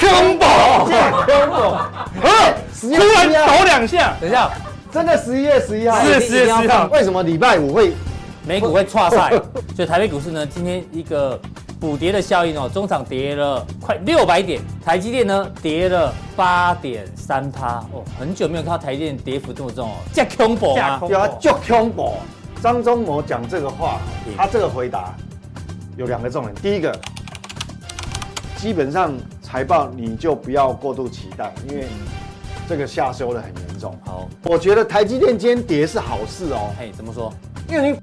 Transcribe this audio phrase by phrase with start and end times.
[0.00, 1.76] combo，加 combo，
[2.22, 4.50] 呃，突然抖两下，等一下，
[4.90, 7.92] 真的十一月十一号，是十月十一号，为什么礼拜五会
[8.46, 9.30] 美股会挫赛？
[9.76, 11.38] 所以台北股市呢，今天一个
[11.78, 17.76] 补跌的效应哦，中场跌了快六百点，台积电呢跌了八点三趴。
[17.92, 21.00] 哦，很久没有看到台积电跌幅这么重哦，加 combo 吗？
[21.08, 22.14] 有啊，就 combo。
[22.62, 23.98] 张忠谋讲这个话，
[24.36, 25.14] 他这个回答
[25.96, 26.94] 有两个重点，第一个，
[28.56, 29.14] 基本上
[29.50, 31.88] 财报你就不要过度期待，因为
[32.68, 33.98] 这个下修的很严重。
[34.06, 36.72] 好，我觉得台积电今天跌是好事哦。
[36.78, 37.34] 嘿，怎么说？
[37.68, 37.98] 因为你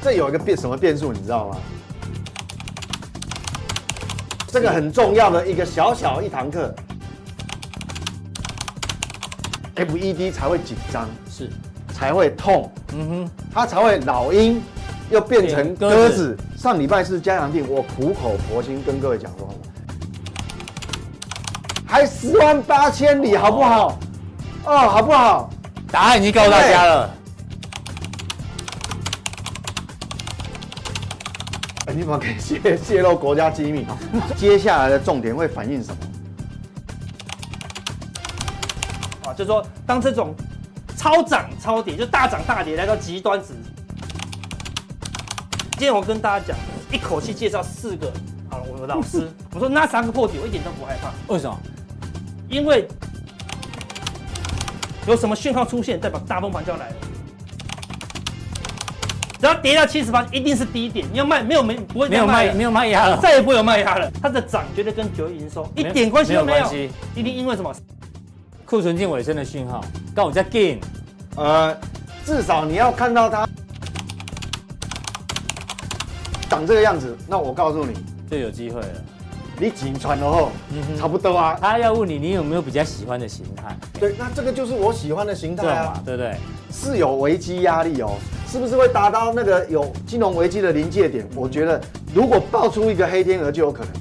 [0.00, 1.58] 这有一个变什么变数，你知道吗？
[4.48, 6.74] 这个很重要的一个小小一堂课
[9.74, 11.50] ，FED 才会紧张，是。
[11.92, 14.62] 才会痛，嗯哼，它才会老鹰
[15.10, 16.34] 又变成鸽子。
[16.66, 19.48] 上礼拜是加强定，我苦口婆心跟各位讲说，
[21.86, 23.96] 还十万八千里，好不好？
[24.64, 25.48] 哦，好不好？
[25.92, 27.08] 答案已经告诉大家了。
[31.94, 33.86] 你怎么可以泄泄露国家机密？
[34.36, 35.98] 接下来的重点会反映什么？
[39.30, 40.34] 啊，就是说当这种。
[40.98, 43.48] 超涨超跌，就大涨大跌来到极端值。
[45.78, 46.56] 今天我跟大家讲，
[46.90, 48.10] 一口气介绍四个。
[48.48, 51.12] 好了，我的老师， 我说那三个破底，我一点都不害怕。
[51.30, 51.54] 为什么？
[52.48, 52.88] 因为
[55.06, 56.94] 有什么讯号出现，代表大崩盘就要来了。
[59.38, 61.06] 只要跌到七十八，一定是低点。
[61.12, 64.10] 你要卖，没有没不会没有卖，没有卖压了，再也不会有卖压了。
[64.22, 66.72] 它的涨绝对跟九月营收一点关系都没有，
[67.14, 67.70] 一定因为什么？
[68.64, 70.78] 库存进尾声的讯号，刚我在 gain，
[71.36, 71.76] 呃，
[72.24, 73.46] 至少你要看到它
[76.56, 77.92] 长这个样子，那我告诉你
[78.30, 78.88] 就有机会了。
[79.58, 81.58] 你紧传的话，嗯哼，差不多啊。
[81.60, 83.76] 他要问你，你有没有比较喜欢的形态？
[84.00, 86.34] 对，那这个就是我喜欢的形态啊，对不对？
[86.72, 88.12] 是有危机压力哦，
[88.48, 91.26] 是不是会达到那个有金融危机的临界点？
[91.34, 91.78] 我觉得
[92.14, 93.92] 如果爆出一个黑天鹅，就有可能。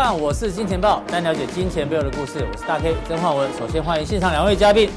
[0.00, 2.46] 看，我是金钱豹，单了解金钱背后的故事。
[2.48, 3.50] 我是大 K 曾焕文。
[3.58, 4.88] 首先欢迎现场两位嘉宾，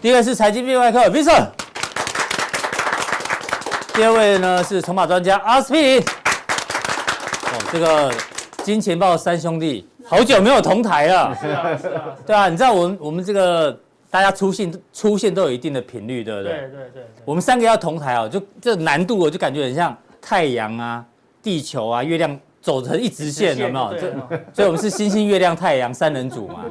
[0.00, 1.48] 第一位是财经变外科 Vincent，
[3.92, 6.00] 第二位呢是筹码专家阿斯匹林。
[6.00, 6.06] 哦，
[7.70, 8.10] 这个
[8.64, 11.36] 金钱豹三兄弟好久没有同台了。
[11.38, 12.04] 是啊，是啊。
[12.26, 13.78] 对啊，你知道我们我们这个
[14.10, 16.52] 大家出现出现都有一定的频率，对不对？
[16.52, 17.02] 对对对，对。
[17.26, 21.04] 我们三个要同台哦，就这难度我就感觉很像太阳啊、
[21.42, 22.40] 地球啊、月亮。
[22.60, 23.94] 走成一直线，有没有？
[23.94, 24.12] 这，
[24.52, 26.64] 所以我们是星星、月亮、太阳三人组嘛。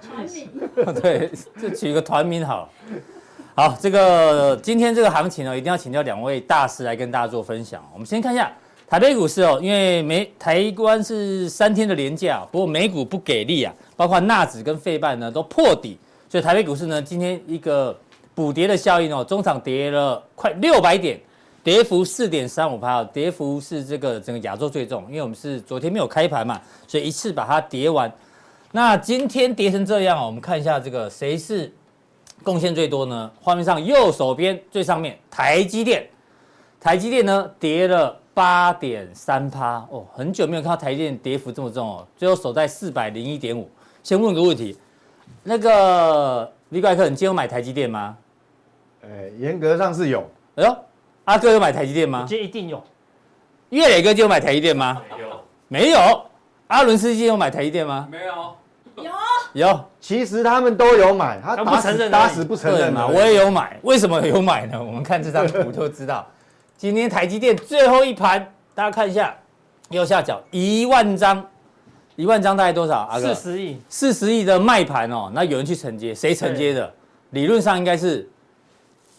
[0.00, 0.48] 团名。
[1.00, 1.30] 对，
[1.60, 2.68] 就取一个团名好。
[3.54, 7.82] 好，这个今天这个行情呢，一定要请教两位大师来跟大家做分享。
[7.92, 8.50] 我们先看一下
[8.88, 15.98] 台北股市哦，因为美台湾是三天的连假，不过美股不给力啊，包括纳指跟费半呢都破底，
[16.28, 17.94] 所以台北股市呢今天一个
[18.34, 21.18] 补跌的效应哦，中场跌了快六百点。
[21.64, 28.12] 跌幅四点三五趴，跌幅是这个整个亚洲最重，因为我们是昨天没有开盘嘛，所以一次把它跌完。
[28.72, 31.72] 那今天跌成这样，我们看一下这个谁是
[32.42, 33.30] 贡献最多呢？
[33.40, 36.04] 画面上右手边最上面台积电，
[36.80, 43.70] 台积电呢跌了八点三趴哦，很久没有看到台积电跌幅这么重哦，最后守在四百零一点五。
[44.02, 44.76] 先问个问题，
[45.44, 48.16] 那个李怪客，你今天有买台积电吗？
[49.02, 50.28] 呃，严格上是有。
[50.56, 50.76] 哎呦。
[51.32, 52.26] 阿哥有买台积电吗？
[52.28, 52.82] 这一定有。
[53.70, 55.00] 岳磊哥就有买台积电吗？
[55.16, 55.40] 没有。
[55.68, 56.26] 没有。
[56.66, 58.06] 阿伦斯基有买台积电吗？
[58.10, 59.02] 没有。
[59.02, 59.10] 有。
[59.54, 59.84] 有。
[59.98, 63.06] 其实他们都有买，他打死打死不承认嘛。
[63.06, 64.78] 我也有买，为什么有买呢？
[64.78, 66.26] 我们看这张图就知道。
[66.76, 69.34] 今天台积电最后一盘，大家看一下，
[69.88, 71.42] 右下角一万张，
[72.14, 73.08] 一万张大概多少？
[73.10, 73.32] 阿哥。
[73.32, 73.78] 四十亿。
[73.88, 76.92] 四十亿的卖盘哦，那有人去承接，谁承接的？
[77.30, 78.28] 理论上应该是。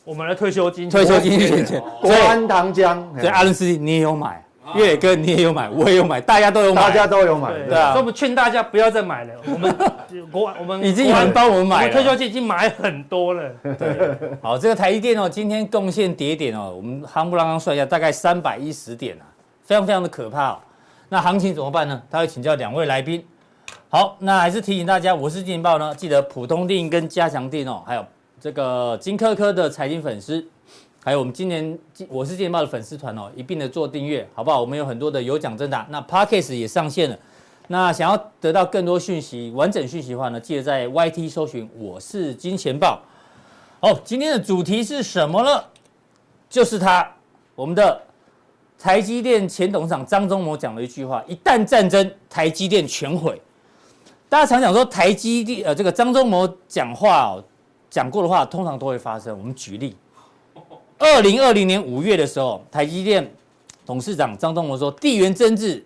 [0.04, 4.44] 我们的退休金，退休金钱钱，国安糖浆，所以阿伦斯基你也有买，
[4.76, 7.92] 岳哥你也有买，我也有买，大家都有买，大家都有买，对啊。
[7.92, 9.74] 所以我们劝大家不要再买了，我们
[10.30, 13.50] 国我们 已经有人帮我们买了，退休金已经买很多了。
[13.78, 19.24] 对，好，这个台积电哦，今天贡献跌点哦，我们夯不啷当算一下，大概三百一十点啊，
[19.64, 20.58] 非常非常的可怕哦。
[21.08, 22.02] 那行情怎么办呢？
[22.12, 23.24] 他会请教两位来宾。
[23.88, 28.06] 好，那还是提醒大家，我是金钱爆呢，记得普通定跟加强定哦，还有。
[28.44, 30.46] 这个金科科的财经粉丝，
[31.02, 31.80] 还有我们今年
[32.10, 34.60] 我是金钱豹的粉丝团哦，一并的做订阅，好不好？
[34.60, 37.18] 我们有很多的有奖征答，那 Podcast 也上线了。
[37.70, 43.02] 那想要得到更多讯息、完整讯息的话呢，记得在 YT 搜寻我是金钱豹。
[43.80, 45.64] 哦，今天的主题是什么呢？
[46.50, 47.10] 就是他，
[47.56, 48.02] 我们的
[48.78, 53.42] 台积电前董事长张忠谋讲了一句话：一旦战争，台积电全毁。
[54.28, 57.44] 大家常讲说台积电，呃，这个张忠谋讲话哦，
[57.94, 59.38] 讲过的话通常都会发生。
[59.38, 59.96] 我们举例，
[60.98, 63.32] 二零二零年五月的时候，台积电
[63.86, 65.86] 董事长张忠谋说，地缘政治。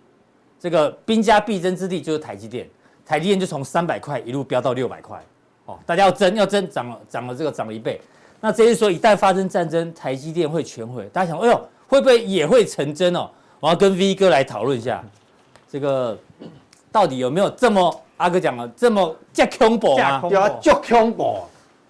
[0.58, 2.66] 这个兵家必争之地就是台积电，
[3.04, 5.22] 台积电就从三百块一路飙到六百块，
[5.66, 8.00] 哦，大家要争要争，涨了涨了这个涨了一倍。
[8.40, 11.06] 那这些说一旦发生战争，台积电会全毁。
[11.12, 13.28] 大家想，哎呦，会不会也会成真哦？
[13.60, 15.04] 我要跟 V 哥来讨论一下，
[15.70, 16.18] 这个
[16.90, 20.24] 到底有没有这么阿哥讲了这么加恐怖啊？
[20.26, 21.36] 对啊，足恐怖，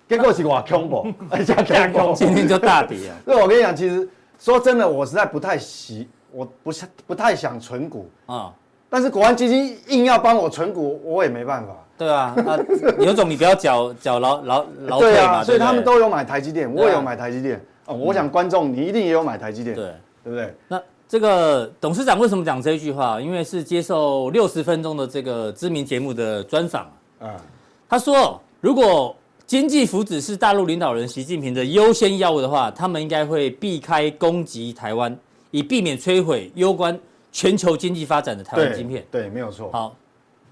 [0.08, 1.06] 结果是我恐怖，
[1.44, 3.16] 加恐怖，今天就大跌啊！
[3.26, 4.08] 所以我跟你讲，其实
[4.38, 6.08] 说真的，我实在不太喜。
[6.30, 8.52] 我不是不太想存股啊，
[8.90, 11.74] 但是国安基金硬要帮我存股，我也没办法。
[11.96, 12.58] 对啊，那
[13.02, 15.42] 有种你不要缴缴劳劳劳退嘛。
[15.42, 17.58] 所以他们都有买台积电，我也有买台积电。
[17.86, 19.86] 哦，我想观众你一定也有买台积电，对
[20.22, 20.54] 对不对？
[20.68, 20.78] 那
[21.08, 23.18] 这个董事长为什么讲这一句话？
[23.18, 26.82] 因为是接受六十分钟的这个知名节目的专访
[27.20, 27.40] 啊。
[27.88, 29.16] 他说，如果
[29.48, 35.18] 经济福祉是大陆领导人习近平的优先要务的话，他们应该会避开攻击台湾。
[35.50, 37.00] 以避免摧毁攸关
[37.32, 39.02] 全球经济发展的台湾晶片。
[39.10, 39.70] 对，对，没有错。
[39.72, 39.96] 好，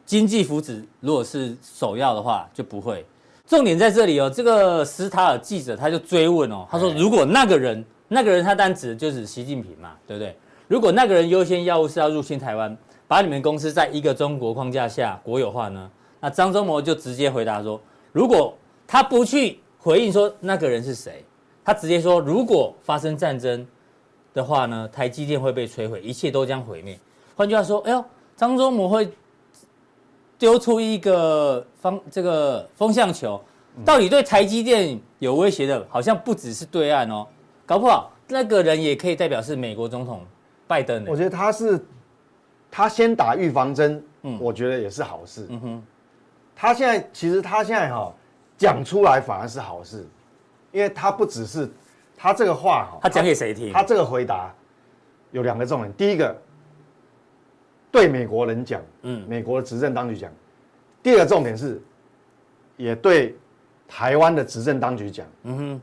[0.06, 3.04] 经济福祉如果是首要的话，就不会。
[3.46, 4.30] 重点在这里哦。
[4.34, 10.34] 这个斯塔尔记者他就追问哦，他说：“如果那个人，那个人他单指的就是习近平嘛，对不对？
[10.68, 12.74] 如果那个人优先要务是要入侵台湾，
[13.06, 17.78] 把你们公司在一个中国框架下国有化呢？”那张忠谋就直接回答说
[18.10, 18.56] ：“如果
[18.86, 21.24] 他不去回应说那个人是谁，
[21.64, 23.66] 他直接说如果发生战争。”
[24.36, 27.00] 的话呢，台积电会被摧毁，一切都将毁灭。
[27.34, 28.04] 换句话说，哎呦，
[28.36, 29.10] 张忠谋会
[30.38, 33.42] 丢出一个方这个风向球，
[33.82, 37.26] 到底对台积电有威胁的，好像不只是对岸哦，
[37.64, 40.22] 搞不好那个人也可以代表是美国总统
[40.66, 41.02] 拜登。
[41.08, 41.82] 我觉得他是
[42.70, 45.46] 他先打预防针，嗯，我觉得也是好事。
[45.48, 45.82] 嗯哼，
[46.54, 48.14] 他现在其实他现在哈
[48.56, 50.06] 讲出来反而是好事，
[50.72, 51.68] 因为他不只是。
[52.18, 53.70] 他这个话哈，他讲给谁听？
[53.74, 54.50] 他这个回答
[55.32, 55.92] 有两个重点。
[55.98, 56.34] 第一个，
[57.92, 60.30] 对美国人讲，嗯，美国的执政当局讲；
[61.02, 61.78] 第二个重点是，
[62.78, 63.36] 也对
[63.86, 65.26] 台湾的执政当局讲。
[65.42, 65.82] 嗯哼，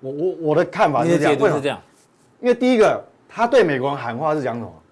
[0.00, 1.80] 我我我的看法是这样，为什么这样？
[2.40, 4.82] 因为第一个，他对美国人喊话是讲什么？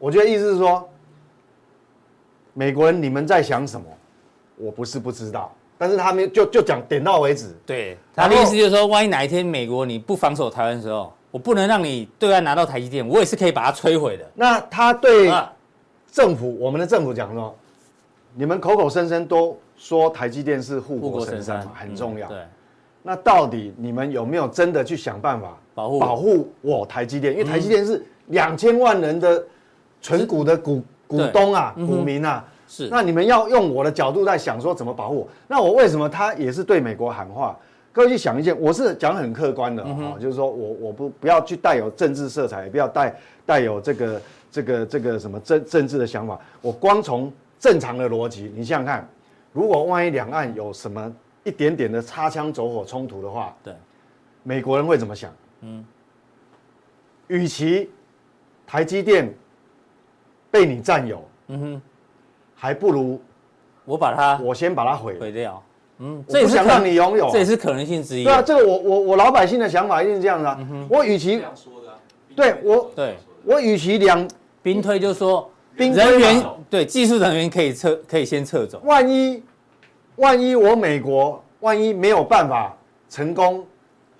[0.00, 0.90] 我觉得意思是说，
[2.54, 3.86] 美国人你们在想什么？
[4.56, 5.54] 我不是不知道。
[5.82, 7.52] 但是他们就就讲点到为止。
[7.66, 14.24] 对，他的意思就是说，万一哪一天美国你不防守台湾的时候，我不能让你对岸拿到台积电，我也是可以把它摧毁的。
[14.32, 15.28] 那他对
[16.12, 17.52] 政府，我们的政府讲说，
[18.32, 22.28] 你们口口声声都说台积电是护国神山，很重要。
[22.28, 22.38] 对。
[23.02, 27.32] 那到底你们有没有真的去想办法保护保护我台积电？
[27.32, 29.44] 因为台积电是两千万人的
[30.00, 32.44] 纯股的股股东啊，股民啊。
[32.72, 35.28] 是，那你们要用我的角度在想说怎么保护我？
[35.46, 37.54] 那我为什么他也是对美国喊话？
[37.92, 43.14] 各位去想一件，我是讲很客观的啊、嗯，就是说我我不不要去带有政治色彩，也不要带
[43.44, 46.40] 带有这个这个这个什么政政治的想法。
[46.62, 49.06] 我光从正常的逻辑，你想想看，
[49.52, 51.14] 如果万一两岸有什么
[51.44, 53.74] 一点点的擦枪走火冲突的话，对，
[54.42, 55.30] 美国人会怎么想？
[55.60, 55.84] 嗯，
[57.26, 57.90] 与其
[58.66, 59.30] 台积电
[60.50, 61.82] 被你占有，嗯哼。
[62.62, 63.20] 还不如
[63.84, 65.60] 我把它，我先把它毁毁掉。
[65.98, 68.22] 嗯，这也是想让你拥有，这也是可能性之一。
[68.22, 70.86] 对啊，这个我我我老百姓的想法一定是这样的、啊嗯。
[70.88, 71.42] 我与其
[72.36, 74.28] 对我对我与其两
[74.62, 78.80] 兵推，就说兵人员对技术人员可以撤，可以先撤走。
[78.84, 79.42] 万一
[80.14, 82.72] 万一我美国万一没有办法
[83.10, 83.66] 成功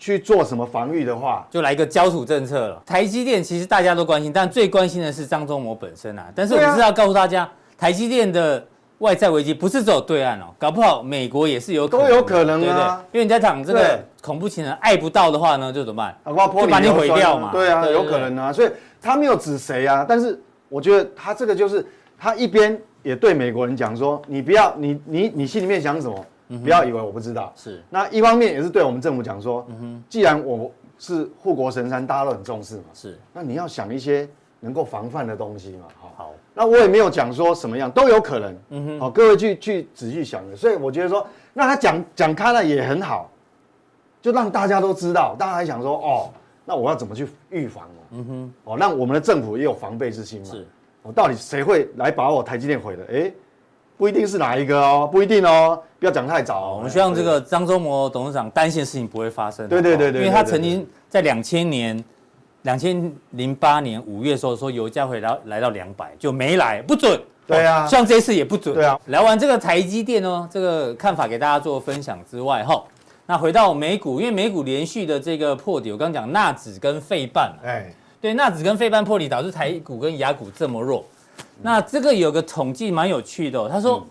[0.01, 2.83] 去做什么防御的话，就来一个焦土政策了。
[2.85, 6.27] 台积电其实大家都关心，但最关心的是张忠谋本身啊。
[6.35, 7.49] 但是我们是要告诉大家。
[7.83, 8.65] 台积电的
[8.99, 16.17] 外在危机不是只有对岸哦，搞不好美国也是有可能都有可能啊，对对，因为你在讲这个恐怖情人爱不到的话呢，就怎么办？
[16.25, 17.51] 就把你毁掉嘛。
[17.51, 18.71] 对啊，有可能啊，所以
[19.01, 21.85] 他没有指谁啊，但是我觉得他这个就是
[22.17, 26.25] 他一边也对美国人讲说，你不要你你你心里面想什么，
[26.63, 27.53] 不要以为我不知道。
[27.57, 29.67] 是，那一方面也是对我们政府讲说，
[30.09, 30.71] 既然我
[31.01, 34.29] 是护国神山，大家都很重视嘛，是，那你要想一些
[34.65, 36.33] 能够防范的东西嘛，好。
[36.55, 43.29] 那我也没有讲说什么样都有可能，嗯哼，好，各位去去仔细想的，所以我觉得说，那他讲讲开了也很好，
[44.21, 46.31] 就让大家都知道，大家还想说哦，
[46.65, 48.01] 那我要怎么去预防哦？
[48.13, 50.47] 嗯哼，哦，让我们的政府也有防备之心嘛。
[50.51, 50.67] 是，
[51.03, 53.05] 哦，到底谁会来把我台积电毁了？
[53.11, 53.33] 哎，
[53.97, 56.75] 不一定是哪一个哦，不一定哦，不要讲太早哦。
[56.77, 59.67] 我们希望这个张忠谋董事长担心的事情不会发生。
[59.69, 62.05] 对对对对，因为他曾经在两千年。
[62.63, 67.21] 两千零八年五月的时候说油价会来来到两百，就没来，不准。
[67.45, 68.73] 对啊，像这次也不准。
[68.73, 72.83] 对啊，聊完这个台积电哦，这个看法给大家做分享之外，哈，
[73.27, 81.05] 那回到美股，因为美股连续的这个破底，我刚刚讲纳指跟费半，哎，对，纳指跟费半破底导致台股跟雅股这么弱。
[81.61, 84.07] 那这个有个统计蛮有趣的，哦他说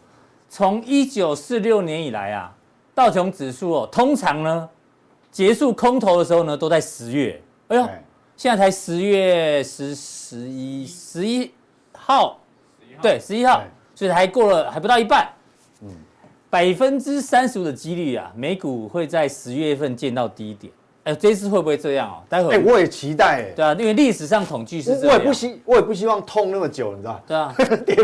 [0.49, 2.53] 从一九四六年以来啊，
[2.93, 4.69] 道琼指数哦，通常呢
[5.31, 7.41] 结束空头的时候呢，都在十月。
[7.69, 7.87] 哎呦。
[8.41, 11.51] 现在才十月十十一十一
[11.93, 12.39] 号，
[12.99, 13.61] 对，十一号，
[13.93, 15.29] 所以还过了还不到一半，
[15.83, 15.89] 嗯，
[16.49, 20.73] 百分之三十五的几率啊，美股会在十月份见到低点。
[21.03, 22.23] 哎，这次会不会这样哦？
[22.27, 23.51] 待会哎，我也期待。
[23.55, 25.09] 对啊，因为历史上统计是这样。
[25.09, 27.23] 我也不希，我也不希望痛那么久，你知道？
[27.27, 27.55] 对啊，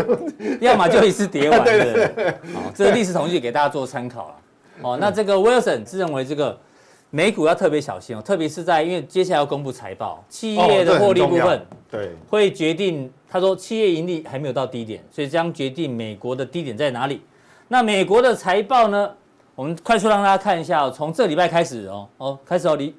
[0.62, 1.60] 要么就一次跌完。
[1.66, 2.32] 对对对。
[2.54, 4.36] 好，这个历史统计给大家做参考了。
[4.84, 6.56] 哦，那这个 Wilson 自认为这个。
[7.10, 13.12] 美股要特别小心哦，特别是在因为接下来要公布财报，企业的获利部分，对，会决定。
[13.30, 17.22] 他说企业盈利还没有到低点，所以将决定美国的低点在哪里。
[17.68, 19.10] 那美国的财报呢？
[19.54, 22.96] 我们快速让大家看一下哦，从这礼拜开始哦哦，开始哦，礼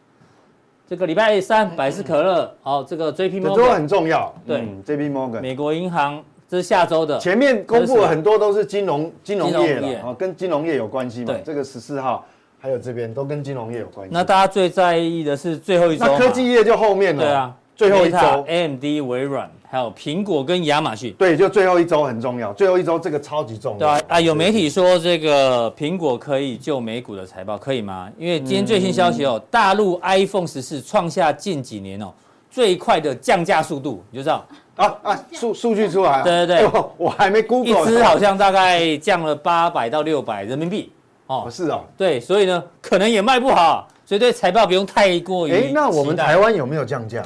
[0.86, 7.18] 这个礼拜三，百事可乐，哦，这个 JP Morgan 都很重要，对，JP Morgan，美国银行，这是下周的。
[7.18, 11.26] 前面公布了很多都是金融金融业了啊，跟金融业有关系嘛。
[11.26, 12.26] 对，这个十四号。
[12.60, 14.12] 还有这边都跟金融业有关系。
[14.12, 16.04] 那大家最在意的是最后一周。
[16.06, 17.22] 那科技业就后面了。
[17.22, 18.18] 对啊，最后一周。
[18.46, 21.14] AMD、微软，还有苹果跟亚马逊。
[21.18, 22.52] 对，就最后一周很重要。
[22.54, 23.78] 最后一周这个超级重要。
[23.78, 28.10] 对啊，啊，有媒体说这个苹果可以救美股的财报，可以吗？
[28.18, 32.12] 因为今天最新消息哦，大陆 iPhone 十四创下近几年哦
[32.50, 34.44] 最快的降价速度，你就知道。
[34.74, 36.24] 啊啊，数数据出来了。
[36.24, 37.82] 对对对，我还没 Google。
[37.82, 40.90] 一支好像大概降了八百到六百人民币。
[41.28, 45.52] 哦，是哦，对，所以呢，可能也卖不好，所以对财报不用太过于。
[45.52, 47.22] 哎，那我们台湾有没有降价？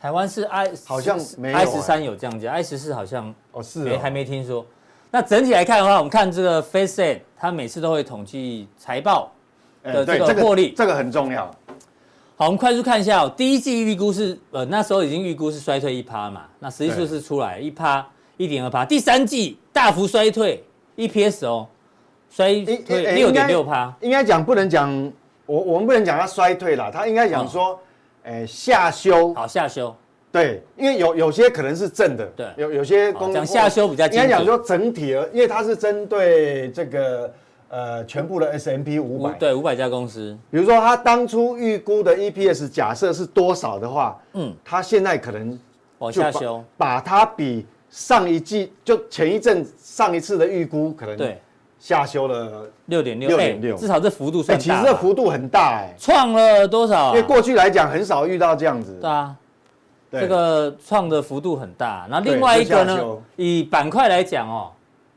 [0.00, 4.64] 台湾是 i 好像没有，i 十三有降价，i 十四好像哦是没还没听说。
[5.10, 9.30] 那整体来看的话，我们看这个 FactSet，它每次都会统计财报
[9.82, 11.44] 的这个获利，这个很重要。
[12.36, 20.64] 好，我们快速看一下哦，第一季预估是呃那时候已经预估是衰退一趴嘛，那实际数是出来一趴一点二趴，第三季大幅衰退
[20.96, 21.66] EPS 哦。
[22.30, 25.12] 衰退六点六趴，应该讲不能讲，
[25.46, 27.78] 我我们不能讲它衰退了，它应该讲说，
[28.22, 29.92] 哎下修，好下修，
[30.30, 37.34] 对，因为有有些可能是正的，对，有有些公讲下修比较，应该讲说整体而，因为它是针对这个
[37.68, 45.58] 呃全部的 S M P 五百，对五百家公司，比如说它当初预估的 EPS 假设是多少的话，嗯，它现在可能
[45.98, 51.36] 往下修，把它比上一季就前一阵上一次的预估可能对。
[51.80, 54.62] 下修了六点六，六点六，至少这幅度算大。
[54.62, 57.08] 其实这幅度很大哎，创了多少？
[57.08, 58.98] 因为过去来讲很少遇到这样子。
[59.00, 59.34] 对啊，
[60.12, 62.06] 这个创的幅度很大。
[62.10, 63.18] 那另外一个呢？
[63.36, 64.70] 以板块来讲哦，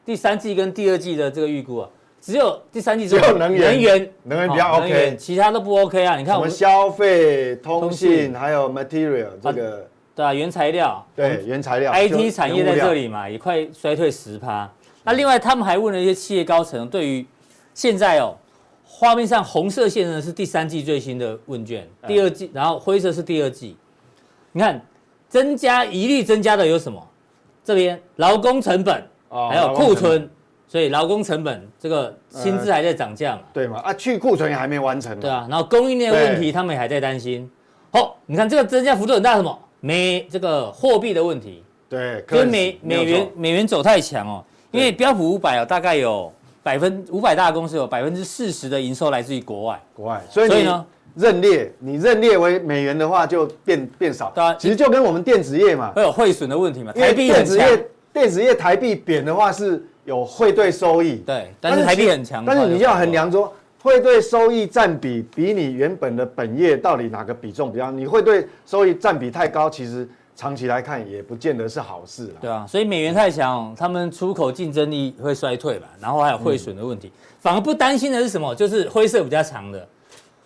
[0.06, 1.90] 第三季跟第二季的这个预估啊，
[2.22, 6.16] 只有第三季只有能源，能源能源比较 OK，其他都不 OK 啊。
[6.16, 14.72] 你看我们消费、通信还有 material 这个，对啊，原材料，对原材料，IT 产业在这里嘛，也快衰退十趴。
[15.04, 17.26] 那另外，他们还问了一些企业高层，对于
[17.74, 18.36] 现在哦，
[18.86, 23.76] 画面上红色线呢是第三季最新的问卷，第二季，然后灰色是第二季。
[24.52, 24.82] 你看，
[25.28, 27.06] 增加一律增加的有什么？
[27.64, 30.30] 这边劳工成本，还有库存，
[30.68, 33.42] 所以劳工成本这个薪资还在涨价嘛？
[33.54, 33.80] 对嘛？
[33.80, 35.20] 啊，去库存也还没完成。
[35.20, 37.50] 对啊，然后供应链问题他们也还在担心。
[37.92, 39.60] 好，你看这个增加幅度很大，什么？
[39.80, 41.64] 美这个货币的问题。
[41.90, 44.44] 对，跟美美元美元走太强哦。
[44.74, 70.10] 因为标普五百啊，大概有百分五百大公司有百分之四十的营收来自于国外，国外，所以所以呢，认列你认列为美元的话就变变少，对啊，其实就跟我们电子业嘛，会有汇损的问题嘛，台币电子业电子业台币贬的话是有汇兑收益，对，但是台币很强，但是你要衡量说汇兑收益占比比你原本的本业到底哪个比重比较，你汇兑收益占比太高，其实。
[70.36, 72.34] 长期来看也不见得是好事。
[72.42, 77.12] 对啊，所以美元太强，他们出口竞争力会衰退吧，然后还有汇损的问题。
[77.40, 78.56] 反而不担心的是什么？
[78.56, 79.88] 就是灰色比较长的，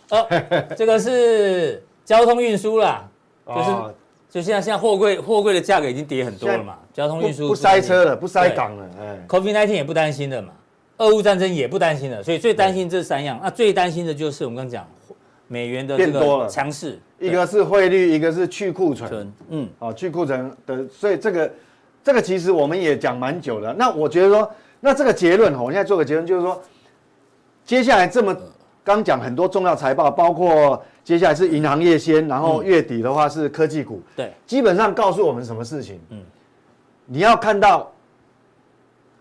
[0.10, 0.42] 呃，
[0.76, 3.08] 这个是交通运输啦，
[3.46, 3.70] 就是
[4.30, 10.50] 就现在现在货柜货柜的价格已经跌很多了嘛，交通运输不塞车了，不塞港了，哎，COVID nineteen 也不担心的嘛，
[10.98, 13.40] 俄乌战争也不担心的，所以最担心这三样。
[13.42, 14.88] 那最担心的就是我们刚刚讲
[15.48, 16.48] 美元的变多了。
[16.48, 21.52] 强势，一个是汇率，一个是去库存，嗯，哦，去库存的，所以这个
[22.04, 23.74] 这个其实我们也讲蛮久了。
[23.74, 26.62] 那我觉得说，那这个结论，我现在做个结论，就是说，
[27.64, 28.36] 接下来这么
[28.84, 36.00] 刚讲很多重要财报，包括接下来是银行业先，然后月底的话是科技股，对，基本上告诉我们什么事情？
[36.10, 36.22] 嗯，
[37.06, 37.92] 你要看到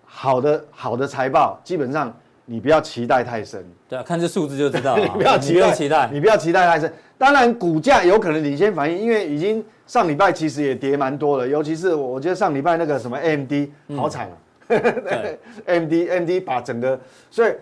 [0.04, 2.14] 好的好的财报，基本上。
[2.48, 5.02] 你不要期待太深，对啊，看这数字就知道了。
[5.02, 6.90] 你不要期待，期待，你不要期待太深。
[7.18, 13.52] 当然，股价有可能领先反应，因为已经上礼拜其实也跌蛮多了，尤其是我觉得上礼拜那个什么 AMD
[13.96, 14.36] 好惨啊，
[14.68, 16.98] 嗯、 AMD AMD 把整个，
[17.32, 17.52] 所以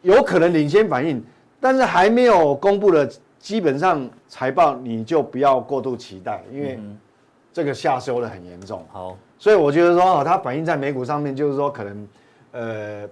[0.00, 1.22] 有可能领先反应，
[1.60, 3.06] 但是还没有公布的，
[3.38, 6.80] 基本上财报你就不要过度期待，因为
[7.52, 8.82] 这个下修的很严重。
[8.90, 12.08] 好，所以我觉得说哦，它反映在美股上面，就是说可能，
[12.52, 13.08] 呃。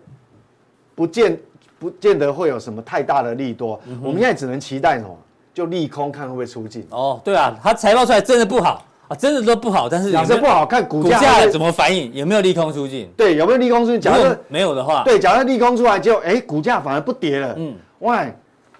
[0.94, 1.38] 不见
[1.78, 5.16] 不见得会有什么太大的利多，嗯、我们现在只能期待什么？
[5.54, 6.87] 就利空看会不会出尽。
[6.90, 12.11] 哦，对啊，它财报出来真的不好啊，真的都不好，但是假设不好看股价，怎么反应？
[12.14, 13.11] 有没有利空出尽？
[13.16, 14.00] 对，有没有利空出尽？
[14.00, 17.54] 假设没有的话，对，假设利空出来就哎，股价反而不跌了。
[17.58, 18.25] 嗯，哇，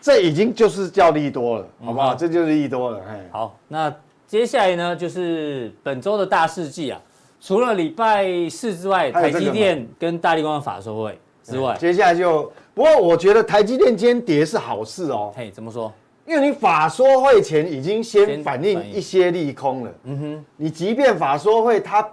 [0.01, 2.15] 这已经就是叫利多了，好不好？
[2.15, 3.01] 嗯、这就是利多了。
[3.07, 3.95] 哎，好，那
[4.27, 6.99] 接下来呢，就是本周的大事记啊，
[7.39, 11.19] 除了礼拜四之外，台积电跟大力光的法说会。
[11.43, 15.33] 之外，接下来就不过，我觉得台积电今天跌是好事哦。
[15.37, 15.93] 嘿，怎么说？
[16.25, 19.93] 因为你法说会前已经先反映一些利空了。
[20.05, 22.09] 嗯哼，你即便法说会它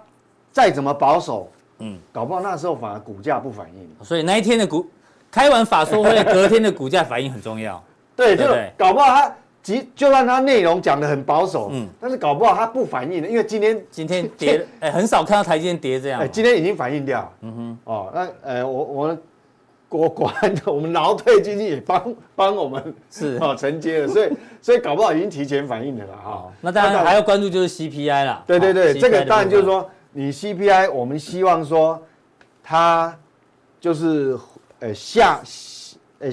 [0.50, 4.04] 再怎么保守，嗯，搞不好那时候反而股价不反应。
[4.04, 4.84] 所以那一天的股
[5.30, 7.82] 开完法说会，隔天的股价反应很重要。
[8.16, 8.44] 对，就
[8.76, 16.20] 搞不好它即就算它内容讲的很保守，嗯，但是搞不好它不反应的，因为今天今天跌， 哎，很少看到台积电跌这样。
[16.20, 17.32] 哎，今天已经反应掉。
[17.42, 19.18] 嗯哼，哦，那呃，我我。
[19.90, 26.52] 果果然的，我们劳退基金也帮帮我们 是哦承接了，所以 所以搞不好已经提前反应了啦哈。
[26.60, 28.40] 那当然还要关注就是 CPI 啦。
[28.46, 32.00] 对对对，这个当然就是说你 CPI，我们希望说
[32.62, 33.12] 它
[33.80, 34.38] 就是
[34.78, 35.40] 呃下
[36.20, 36.30] 呃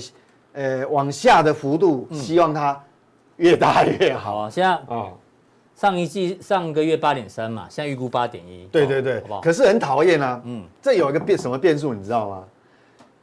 [0.54, 2.80] 呃往下的幅度，希望它
[3.38, 4.50] 越大越好啊。
[4.50, 5.08] 现在啊，
[5.76, 8.68] 上一季上个月八点三嘛，现在预估八点一。
[8.72, 9.42] 对对对，好不好？
[9.42, 12.44] 可是很讨厌啊，嗯，这有一个变什么变数，你知道吗？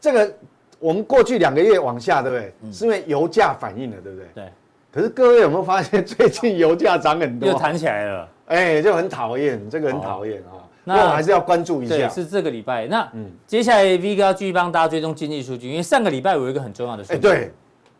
[0.01, 0.35] 这个
[0.79, 2.55] 我们过去两个月往下，对不对？
[2.63, 4.27] 嗯、是因为油价反应了，对不对？
[4.35, 4.45] 对。
[4.93, 8.29] 可是各位有没有发现，最近油价涨很多，又弹起来了。
[8.47, 10.53] 哎，就很讨厌，这个很讨厌啊。
[10.53, 12.09] 哦、那我还是要关注一下。
[12.09, 12.87] 是这个礼拜。
[12.87, 17.17] 那嗯，接下来 V 哥要继续帮大家追踪经济数据，因为上个礼拜五有一个很重要的数据。
[17.17, 17.51] 哎，对。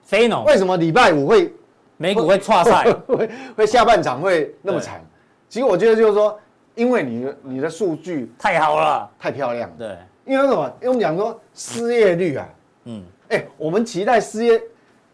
[0.03, 1.51] 非农为什么礼拜五会
[1.97, 5.05] 美股会挫赛， 会会下半场会那么惨？
[5.49, 6.39] 其实我觉得就是说，
[6.75, 9.71] 因为你的你的数据太好了，太漂亮。
[9.79, 9.97] 对。
[10.27, 10.73] 因为什么？
[10.81, 12.49] 因为我们讲说失业率啊。
[12.85, 14.59] 嗯，哎、欸，我们期待失业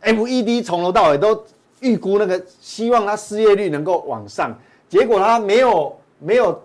[0.03, 1.45] ，FED 从头到尾都
[1.81, 4.57] 预估那个希望它失业率能够往上，
[4.89, 6.63] 结果它没有没有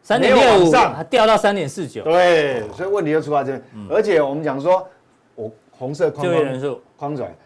[0.00, 2.04] 三点六五，它掉到三点四九。
[2.04, 3.62] 对，所以问题就出在这边。
[3.74, 4.88] 嗯、而且我们讲说，
[5.34, 7.36] 我红色框框框出来，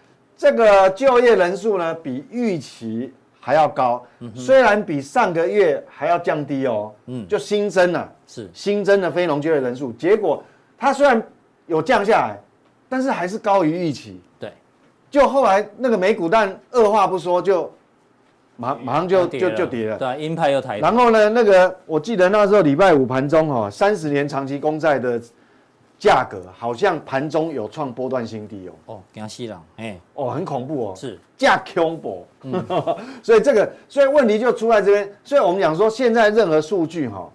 [0.42, 8.50] 这个就业人数呢比预期还要高，嗯、虽然比上个月还要降低哦，嗯，就新增了是。
[8.52, 10.42] 新增的非农就业人数，结果
[10.76, 11.22] 它虽然
[11.66, 12.36] 有降下来。
[12.88, 14.52] 但是还是高于预期，对，
[15.10, 17.72] 就后来那个美股，但二话不说就
[18.54, 20.78] 马马上就就就跌了，对，鹰派又抬。
[20.78, 25.18] 然后呢，那个我记得那时候礼拜五盘中哈，三十年长期公债的
[26.02, 28.72] 价格好像盘中有创波段新低哦。
[28.86, 32.26] 哦，给他吸了，哎，哦，很恐怖哦，是价恐怖，
[33.22, 35.08] 所以这个，所以问题就出在这边。
[35.22, 37.30] 所以我们讲说，现在任何数据哈，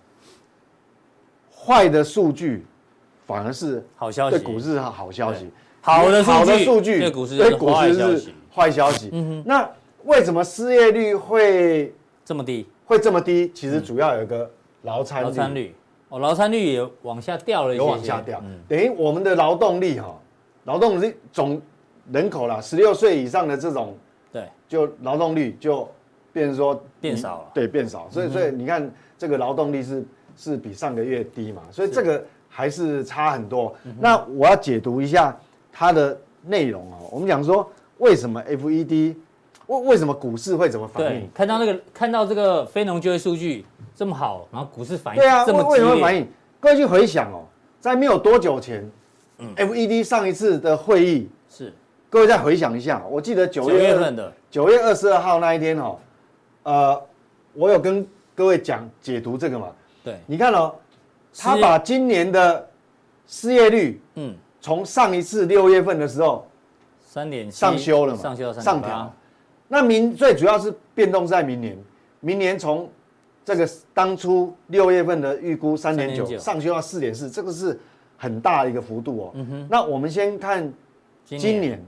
[1.55, 2.65] 坏的数据。
[3.25, 5.49] 反而是好消息，对股市是好消息。
[5.81, 9.09] 好的好的数据对股市对股市是坏消息。
[9.11, 9.43] 嗯哼。
[9.45, 9.69] 那
[10.05, 12.65] 为什么失业率会这么低？
[12.85, 13.51] 会这么低？
[13.53, 14.49] 其实主要有一个
[14.83, 15.75] 劳参劳参率
[16.09, 18.41] 哦，劳参率也往下掉了一些，有往下掉。
[18.67, 20.15] 等于我们的劳动力哈，
[20.65, 21.61] 劳动力总
[22.11, 23.95] 人口啦，十六岁以上的这种，
[24.31, 25.89] 对，就劳动力就
[26.31, 28.07] 变成说变少了，对，变少。
[28.09, 31.61] 所以所以你看这个劳动力是是比上个月低嘛？
[31.71, 32.23] 所以这个。
[32.49, 33.75] 还是差很多。
[33.99, 35.37] 那我要解读一下
[35.71, 36.97] 它的内容哦。
[37.11, 39.15] 我们讲说，为什么 FED
[39.67, 41.29] 为为什么股市会怎么反应？
[41.35, 43.63] 看到那个看到这个非农就业数据
[43.97, 46.25] 这么好，然后股市反应对啊，这么为什么反应？
[46.59, 47.43] 各位去回想哦，
[47.79, 48.87] 在没有多久前
[49.39, 51.73] 嗯，FED 上一次的会议是，
[52.09, 54.31] 各位再回想一下，我记得九月份的。
[54.51, 55.97] 九月二十二号那一天哦，
[56.63, 57.01] 呃，
[57.53, 59.67] 我有跟各位讲解读这个嘛？
[60.03, 60.73] 对，你看哦。
[61.39, 62.67] 他把今年的
[63.27, 66.47] 失业率，嗯，从上一次六月份的时候，
[66.99, 69.13] 三点上修了嘛，上修上调，
[69.67, 71.77] 那明最主要是变动在明年，
[72.21, 72.89] 明年从
[73.47, 77.79] 这个当初六月份的预估三点九上修到四点四，这个是
[78.17, 79.31] 很大的一个幅度哦。
[79.35, 79.65] 嗯。
[79.71, 80.69] 那我们先看
[81.23, 81.81] 今年，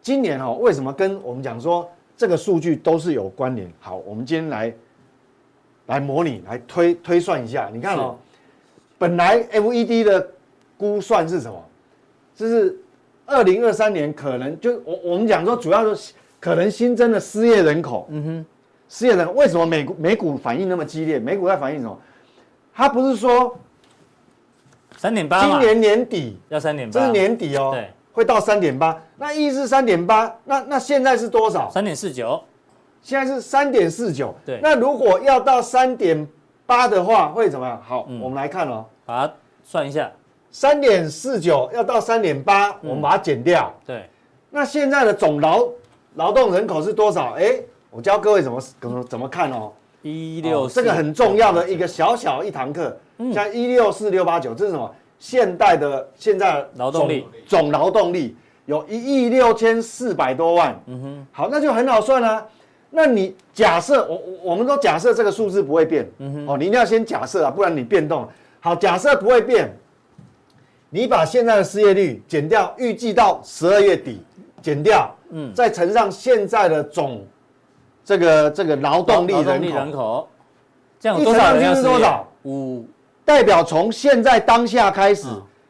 [0.00, 3.70] 今年哈为什么跟我们讲说这个数据都是有关联？
[3.78, 4.74] 好，我们今天来
[5.88, 8.16] 来模拟来推推算一下，你看哦，
[8.96, 10.26] 本来 FED 的
[10.78, 11.62] 估算是什么？
[12.34, 12.74] 就是
[13.26, 16.14] 二零二三年可能就我我们讲说主要是。
[16.40, 18.46] 可能新增的失业人口，嗯哼，
[18.88, 21.18] 失业人为什么美股美股反应那么激烈？
[21.18, 21.98] 美股在反应什么？
[22.74, 23.58] 它不是说
[24.96, 29.00] 三点八今年年底要三点八，这是年底哦，对，会到三点八。
[29.16, 31.68] 那意思三点八，那那现在是多少？
[31.70, 32.42] 三点四九，
[33.02, 34.34] 现在是三点四九。
[34.46, 36.26] 对，那如果要到三点
[36.64, 37.82] 八的话，会怎么样？
[37.84, 40.10] 好，我们来看哦，把它算一下，
[40.50, 43.72] 三点四九要到三点八，我们把它减掉。
[43.84, 44.08] 对，
[44.50, 45.68] 那现在的总劳
[46.14, 47.34] 劳动人口是多少？
[47.34, 49.72] 哎，我教各位怎么怎么怎么看哦。
[50.02, 52.96] 一六、哦，这个很重要的一个小小一堂课。
[53.18, 54.94] 嗯，像一六四六八九，这是什么？
[55.18, 60.80] 现代的现在劳动力总劳动力有一亿六千四百多万。
[60.86, 62.46] 嗯哼，好，那就很好算啊。
[62.90, 66.08] 那你假设我我们都假设这个数字不会变。
[66.18, 68.26] 嗯哼，哦，你一定要先假设啊，不然你变动。
[68.60, 69.68] 好，假设不会变，
[70.88, 74.22] 你把现在的失业率减掉，预计到十二月底
[74.62, 75.12] 减掉。
[75.30, 77.26] 嗯，再乘上现在的总
[78.08, 80.26] 这个这个劳动力人口，
[80.98, 82.26] 这样多少人是多少？
[82.44, 82.82] 五，
[83.22, 85.28] 代表从现在当下开始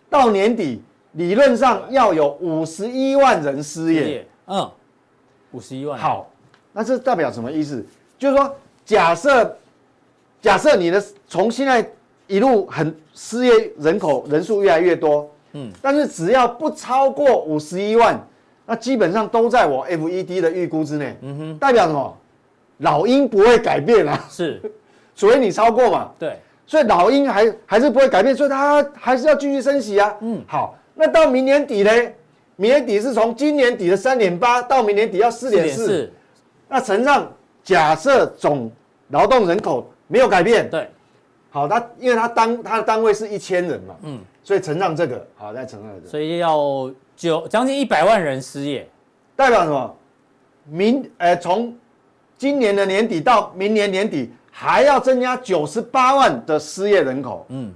[0.09, 0.81] 到年底，
[1.15, 4.25] 理论上要有五十一万人失业。
[4.47, 4.71] 嗯，
[5.51, 5.99] 五十一万。
[5.99, 6.31] 好，
[6.73, 7.85] 那这代表什么意思？
[8.17, 9.59] 就是说，假设
[10.41, 11.85] 假设你的从现在
[12.29, 18.17] 一路很失业人口人数越来越多，嗯，但是只要不超过五十一万。
[18.65, 22.17] 那基本上都在我 FED 的预估之内，嗯哼，代表什么？
[22.79, 24.61] 老鹰不会改变啊，是，
[25.15, 31.91] 所以你超过嘛，对，所以老鹰还还是不会改变，所以它还是要继续升息啊，嗯，好，那到明年底呢？
[32.57, 36.13] 明年底是从今年底的三点八到明年底要四点四，
[36.69, 38.71] 那乘上假设总
[39.11, 40.89] 劳动人口没有改变，对，
[41.51, 46.91] 好，它因为它单它的单位是一千人嘛，嗯，所以乘上这个，好，再乘上这个，所以要。
[47.19, 48.89] 九将近一百万人失业，
[49.35, 49.97] 代表什么？
[50.71, 51.77] 明呃，从
[52.39, 57.45] 今年的年底到明年年底，还要增加九十八万的失业人口。
[57.49, 57.75] 嗯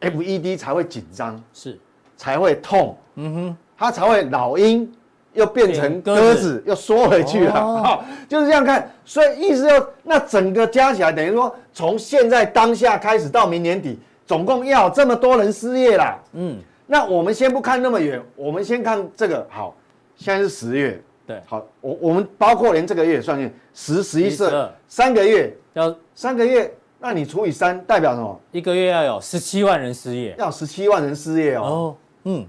[0.00, 1.78] ，FED 才会紧张，是
[2.16, 2.96] 才会痛。
[3.16, 4.90] 嗯哼，它才会老鹰
[5.34, 7.54] 又变成鸽子，又缩回去了。
[7.60, 8.90] 哦，就是这样看。
[9.04, 16.18] 所以意思就那整个加起来，等于说从现在当下开始到明年底，总共要这么多人失业啦。
[16.32, 16.58] 嗯。
[16.90, 19.46] 那我们先不看那么远，我们先看这个。
[19.50, 19.76] 好，
[20.16, 28.40] 现在是十月，对，好，我我们包括连这个月也算进十、十一、十二，三个月要三个月，那你除以三，代表什么？
[28.50, 31.62] 一个月要有十七万人失业，要十七万人失业哦。
[31.62, 32.46] 哦，嗯，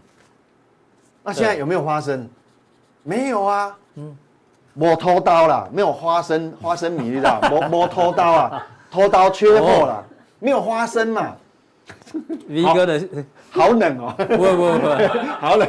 [1.21, 2.25] 那现在有没有花生？
[3.03, 4.17] 没有啊，嗯，
[4.73, 7.37] 没偷刀啦，没有花生，花生米你知道？
[7.51, 10.01] 没没偷刀啊， 偷刀缺货啦，
[10.39, 11.35] 没有花生嘛。
[12.47, 13.01] V 哥的。
[13.51, 14.13] 好冷哦！
[14.15, 14.87] 不不不，
[15.41, 15.67] 好冷，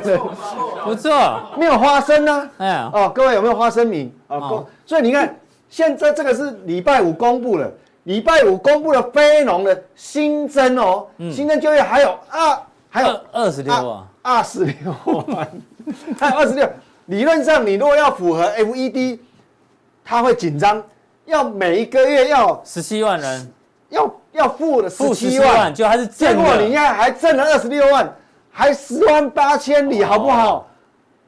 [0.84, 2.50] 不错，没有花生呢。
[2.58, 4.12] 哎呀，哦，各位有没有花生米？
[4.28, 5.34] 哦，所以你看，
[5.70, 12.58] 现在这个是礼拜五公布了，礼拜五公布了非农的新增哦，新增就业还有二，
[12.90, 15.48] 还有二十六万，二十六万，
[16.20, 16.68] 还有二十六。
[17.06, 19.18] 理论上，你如果要符合 FED，
[20.04, 20.82] 他会紧张，
[21.24, 23.52] 要每一个月要十七万人。
[23.88, 26.28] 要要付了十七万，万，就还是挣。
[26.28, 28.12] 结果你现在还挣了二十六万，
[28.50, 30.68] 还十万八千里，好不好？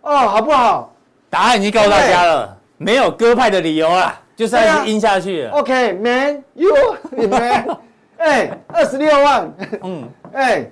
[0.03, 0.93] 哦，好不好？
[1.31, 5.51] 答案已经告诉大家了，没有鸽派的理由啊，就是一直阴下去了。
[5.53, 6.71] OK，man，you，
[7.11, 7.41] 你们
[8.19, 10.71] 哎，二十六万，嗯，哎，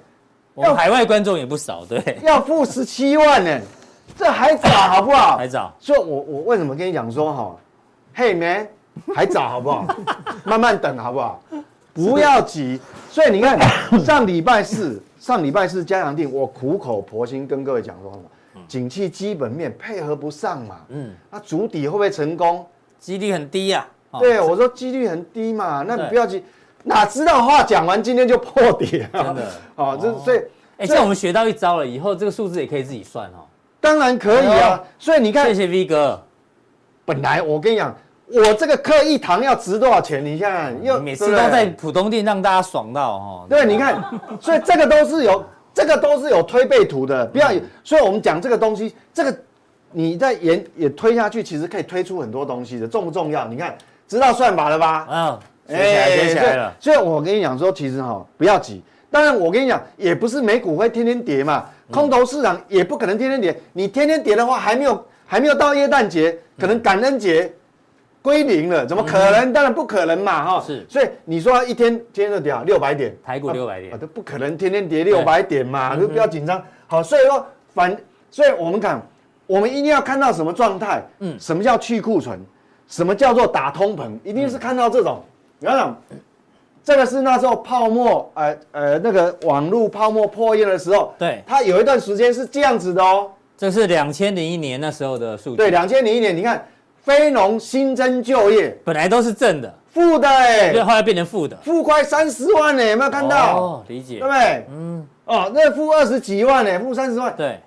[0.54, 3.60] 我们海外观众也不少，对，要付十七万呢，
[4.16, 5.36] 这还早，好不好？
[5.38, 5.72] 还早。
[5.80, 7.56] 所以我我为什么跟你讲说哈
[8.16, 8.68] ，Hey man，
[9.16, 9.86] 还早，好不好？
[10.44, 11.40] 慢慢等，好不好？
[11.92, 13.58] 不要急，所以你看，
[14.04, 18.24] 上礼拜四，上礼拜四加强定，我苦口婆心跟各位讲说什么？
[18.68, 22.64] 景气基本面配合不上嘛，嗯，那主底会不会成功？
[22.98, 23.86] 几率很低呀。
[24.18, 26.42] 对，我说几率很低嘛，那你不要急，
[26.84, 30.40] 哪知道话讲完今天就破底了，真的， 哦，这所以，
[30.78, 33.46] 哎，这我们学到一招了，以后这个数字也可以自己算哦。
[33.80, 36.22] 当然可以啊，所以你看，谢谢 V 哥，
[37.04, 37.96] 本来我跟你讲。
[38.32, 40.24] 我这个课一堂要值多少钱？
[40.24, 43.46] 你看，又每次都在浦东店让大家爽到哦。
[43.48, 44.02] 对，你看，
[44.40, 47.26] 所以这个都是有，这个都是有推背图的。
[47.26, 47.50] 不要，
[47.82, 49.36] 所以我们讲这个东西，这个
[49.90, 53.48] 你在演也推下去，其实可以推出很多东西的，重不重要？
[53.48, 55.06] 你看，知道算法了吧？
[55.10, 55.38] 嗯，
[55.68, 56.72] 学起来，学起来了。
[56.78, 58.80] 所以，我跟你讲说，其实哈，不要急。
[59.10, 63.60] 当然，我跟你讲，也不是美股会天天跌嘛，空头市场也不可能天天跌。
[63.72, 67.52] 你天天跌的话，还没有还没有到耶诞节，可能感恩节
[68.22, 69.52] 归零了，怎么可能？
[69.52, 70.64] 当然不可能嘛，哈。
[70.66, 70.86] 是。
[70.88, 76.62] 所以你说一天今天就跌六百点，台股六百点，啊，都不可能天天跌六百点嘛，就不要紧张。
[76.86, 77.96] 好，所以说反，
[78.30, 79.00] 所以我们看。
[79.46, 81.02] 我们一定要看到什么状态？
[81.18, 82.38] 嗯，什么叫去库存？
[82.86, 84.16] 什么叫做打通膨？
[84.22, 85.20] 一定是看到这种。
[85.58, 86.16] 你看、嗯，
[86.84, 93.28] 这个是那时候泡沫，呃呃，那个网络泡沫破裂的时候，对，它有一段时间是这样子的哦。
[93.56, 95.56] 这是两千零一年那时候的数据。
[95.56, 96.64] 对，两千零一年，你看
[97.02, 103.56] 非农新增就业本来都是正的，负的哎，后来变成负的，负快三十万呢，有没有看到？
[103.56, 104.66] 哦，理解，对不对？
[104.70, 107.58] 嗯，哦，那负二十几万呢，负三十万，对。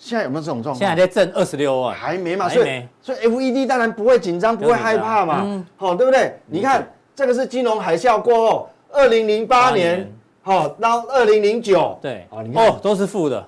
[0.00, 0.78] 现在有没有这种状况？
[0.78, 2.48] 现在还在挣二十六万，还没嘛？
[2.48, 5.64] 所以所以 FED 当然不会紧张，不会害怕嘛。
[5.76, 6.32] 好，对不对？
[6.46, 10.10] 你看这个是金融海啸过后，二零零八年，
[10.40, 13.44] 好到二零零九，对，哦，你看哦，都是负的，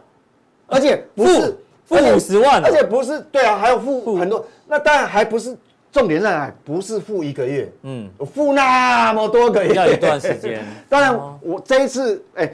[0.66, 1.57] 而且不是
[1.90, 4.46] 负五十万，而且不是对啊，还有负很多。
[4.66, 5.55] 那当然还不是
[5.92, 10.64] 重点在哪，不是负一个月，嗯，负那么多个月，要一段时间。
[10.88, 12.50] 当然我这一次哎，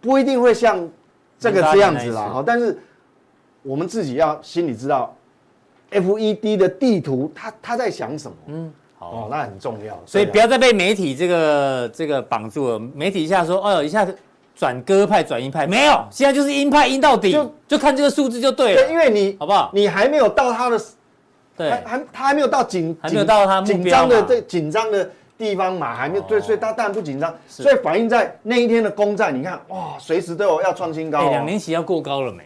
[0.00, 0.88] 不一定会像
[1.38, 2.78] 这个这样子啦，哈，但是。
[3.68, 5.12] 我们自己要心里知道
[5.90, 8.36] ，FED 的地图，他他在想什么？
[8.46, 10.00] 嗯，好，哦，那很重要。
[10.06, 12.78] 所以不要再被媒体这个这个绑住了。
[12.78, 14.16] 媒体一下说，哦呦，一下子
[14.56, 18.82] 转鸽派转鹰派，没有，现在就是鹰派鹰到底，就就看这个数字就对了。
[18.82, 19.70] 对，因为你好不好？
[19.74, 20.80] 你还没有到他的，
[21.56, 27.32] 对，还还他还没有到紧，还没有到他紧张的这紧张的地方嘛，还没有对，所以他当然不紧张。
[27.46, 31.28] 所以反映在那一天的公债，你看哇，随时都有要创新高。
[31.28, 32.42] 两年期要过高了没？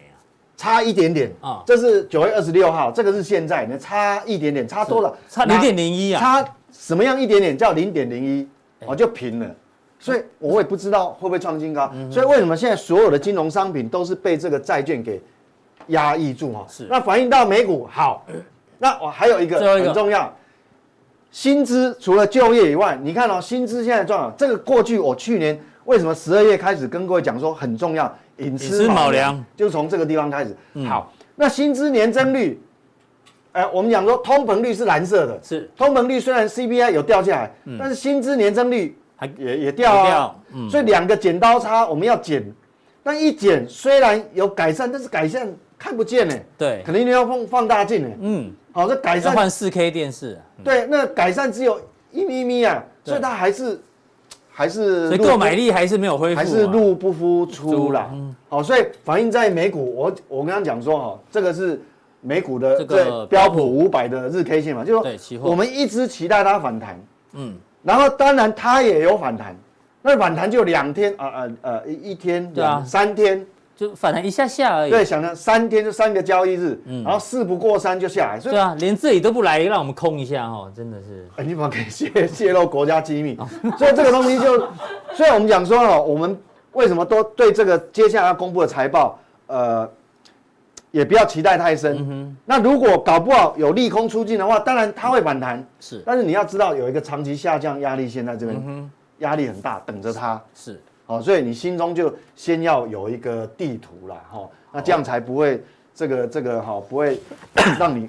[0.57, 8.47] 差一点点啊，这是九月二十六号，这个是现在，你差一点点，差多了，差零点零一啊，差什么样一点点叫零点零一，
[8.85, 9.47] 哦就平了，
[10.01, 15.23] 所以我也不知道会不会创新高，所以为什么现在所有的金融商品都是被这个债券给
[15.89, 16.65] 压抑住哈？
[16.69, 18.27] 是，那反映到美股好，
[18.79, 20.35] 那我还有一个很重要，
[21.31, 28.13] 薪资除了就业以外，你看哦，薪资现在状况，这个过去我去年为什么十二月开始跟各位讲说很重要。
[28.39, 30.57] 寅吃卯粮，就从这个地方开始。
[30.73, 32.59] 嗯、好，那薪资年增率，
[33.53, 35.71] 呃，我们讲说通膨率是蓝色的，是。
[35.77, 40.07] 通膨率虽然 CPI 有掉下来，嗯、但是薪资年增率还也也掉啊。
[40.09, 42.45] 掉嗯、所以两个剪刀差，我们要剪，
[43.03, 45.47] 但一剪虽然有改善，但是改善
[45.79, 46.35] 看不见呢。
[46.57, 48.09] 对，可能你要放放大镜呢。
[48.21, 50.37] 嗯，好，这改善换四 K 电视。
[50.59, 51.81] 嗯、对，那改善只有
[52.11, 53.79] 一咪咪啊，所以它还是。
[54.53, 58.11] 还是所以购买力还是没有恢复，还是入不敷出啦。
[58.47, 61.81] 好，所以反映在美股，我我刚刚讲说哈，这个是
[62.21, 67.01] 美股的这个标普五百的日 K 线嘛，就是说我们一直期待它反弹，
[67.33, 69.57] 嗯，然后当然它也有反弹，
[70.03, 73.47] 那反弹就两天啊呃呃一一天对啊三天。
[73.77, 74.91] 就反弹一下下而已。
[74.91, 78.39] 对，想了三天就三个交易日，嗯，然后事不过三就下来。
[78.39, 81.27] 对啊，连这里都不来，让我们空一下哦，真的是。
[81.37, 83.39] 哎，你怎么可以泄泄露国家机密？
[83.79, 84.59] 所以这个东西就，
[85.17, 86.39] 所以我们讲说哦，我们
[86.73, 89.91] 为什么都对这个接下来要公布的财报，呃，
[90.91, 91.97] 也不要期待太深。
[92.01, 92.37] 嗯。
[92.45, 95.65] 那如果搞不好有利空出尽的话，当然它会反弹。
[95.81, 96.03] 是。
[96.05, 100.41] 但是你要知道有一个长期下降压力现在这边，压力很大，等着它。
[100.55, 100.81] 是。
[101.07, 105.61] 哦，所以你心中就先要有一个地图啦，哈，那这样才不会
[105.93, 107.19] 这个这个哈，不会
[107.79, 108.09] 让你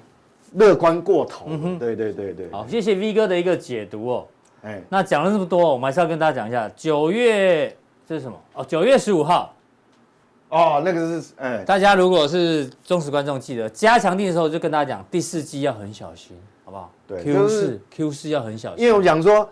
[0.53, 1.47] 乐观过头。
[1.79, 2.47] 对对对对。
[2.51, 4.27] 好，谢谢 V 哥的一个解读哦。
[4.61, 7.75] 哎，那讲了这么多，我们还是要跟大家讲一下，九月
[8.07, 8.37] 这是什么？
[8.53, 9.51] 哦，九月十五号。
[10.51, 16.91] 哦，那个是哎，大家如果是忠实观众，记得加强定的时候就跟大家讲，第四季要很小心，好不好？
[17.07, 19.49] 对，Q 四 Q 四要很小心，因为我讲说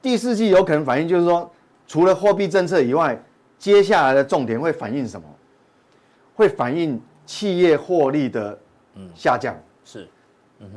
[0.00, 1.50] 第四季有可能反映就是说。
[1.86, 3.22] 除了货币政策以外，
[3.58, 5.26] 接下来的重点会反映什么？
[6.34, 8.58] 会反映企业获利的
[9.14, 9.54] 下降。
[9.84, 10.08] 是，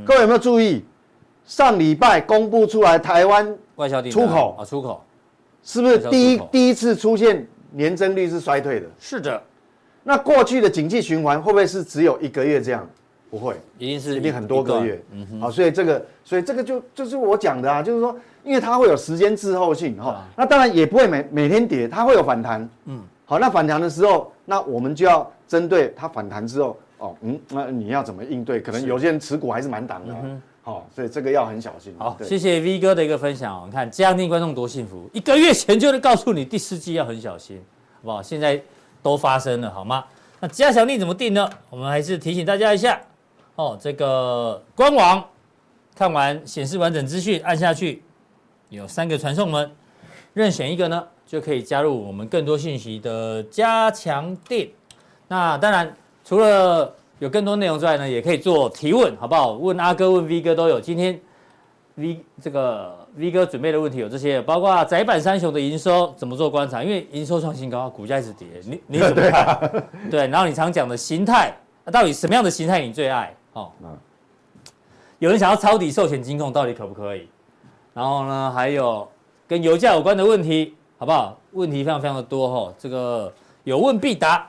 [0.06, 0.84] 各位有没有注意？
[1.45, 5.01] 上礼拜公布出来台湾外销出口啊，出口
[5.63, 8.88] 是不是第一第一次出现年增率是衰退的？
[8.99, 9.41] 是的。
[10.08, 12.88] 那过去的景气循环会不会是只有一个月这样？
[13.30, 15.04] 不会，一定是一定很多个月。
[15.12, 15.41] 嗯哼。
[15.41, 18.17] 好，所以这个，所以这个就就是我讲的啊，就是说。
[18.43, 22.70] 因为它会有时间滞后性哈，那当然也不会每每天跌，它会有反弹。
[22.86, 28.62] 嗯，好，那反弹的时候，那我们就要针对它反弹之后，哦，嗯，那你要怎么应对？
[28.62, 30.15] 可能有些人持股还是蛮挡的，
[30.62, 31.93] 好，所以这个要很小心。
[31.98, 33.67] 好，谢谢 V 哥的一个分享。
[33.67, 37.62] 你看家庭观众多幸福，一个月前就能告诉你第四季要很小心，
[37.96, 38.24] 好不好？
[38.24, 38.62] 现在
[39.08, 40.04] 都发生了，好吗？
[40.41, 41.50] 那加强力怎么定呢？
[41.70, 43.02] 我们还是提醒大家一下，
[43.56, 45.24] 哦，这个官网
[45.96, 48.04] 看完显示完整资讯，按下去
[48.70, 49.72] 有三个传送门，
[50.34, 54.70] 任选一个呢，就可以加入我们更多信息的加强錠。
[55.30, 59.54] 那当然，除了有更多内容之外呢，也可以做提问，好不好？
[59.54, 60.80] 问阿哥，问 V 哥都有。
[60.80, 61.20] 今天
[61.96, 66.84] V 这个 V 哥准备的问题有这些，包括窄板三雄的营收怎么做观察？
[66.84, 69.32] 因为营收创新高，股价一直跌，你你怎么 看？
[69.32, 71.51] 对，啊、对，然后你常讲的形态，
[71.84, 73.36] 那到底什么样的形态你最爱？
[73.53, 73.71] 哦，
[75.17, 77.27] 有人想要抄底寿险金控，到底可不可以？
[77.95, 79.10] 然后呢，还有
[79.47, 81.36] 跟油价有关的问题，好不好？
[81.53, 84.47] 问题非常非常的多哈，这个有问必答。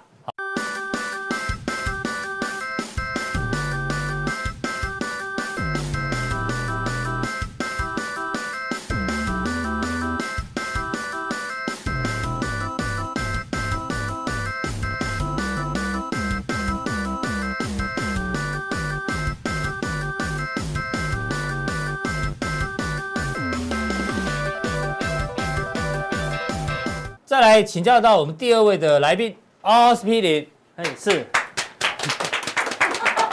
[27.59, 31.11] 来请教到我们第二位的来宾奥斯匹林，哎，是，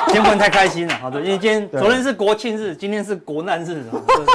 [0.08, 3.84] 今天不能太开心了，好的，因为今天昨天是国庆日，今天是国难日，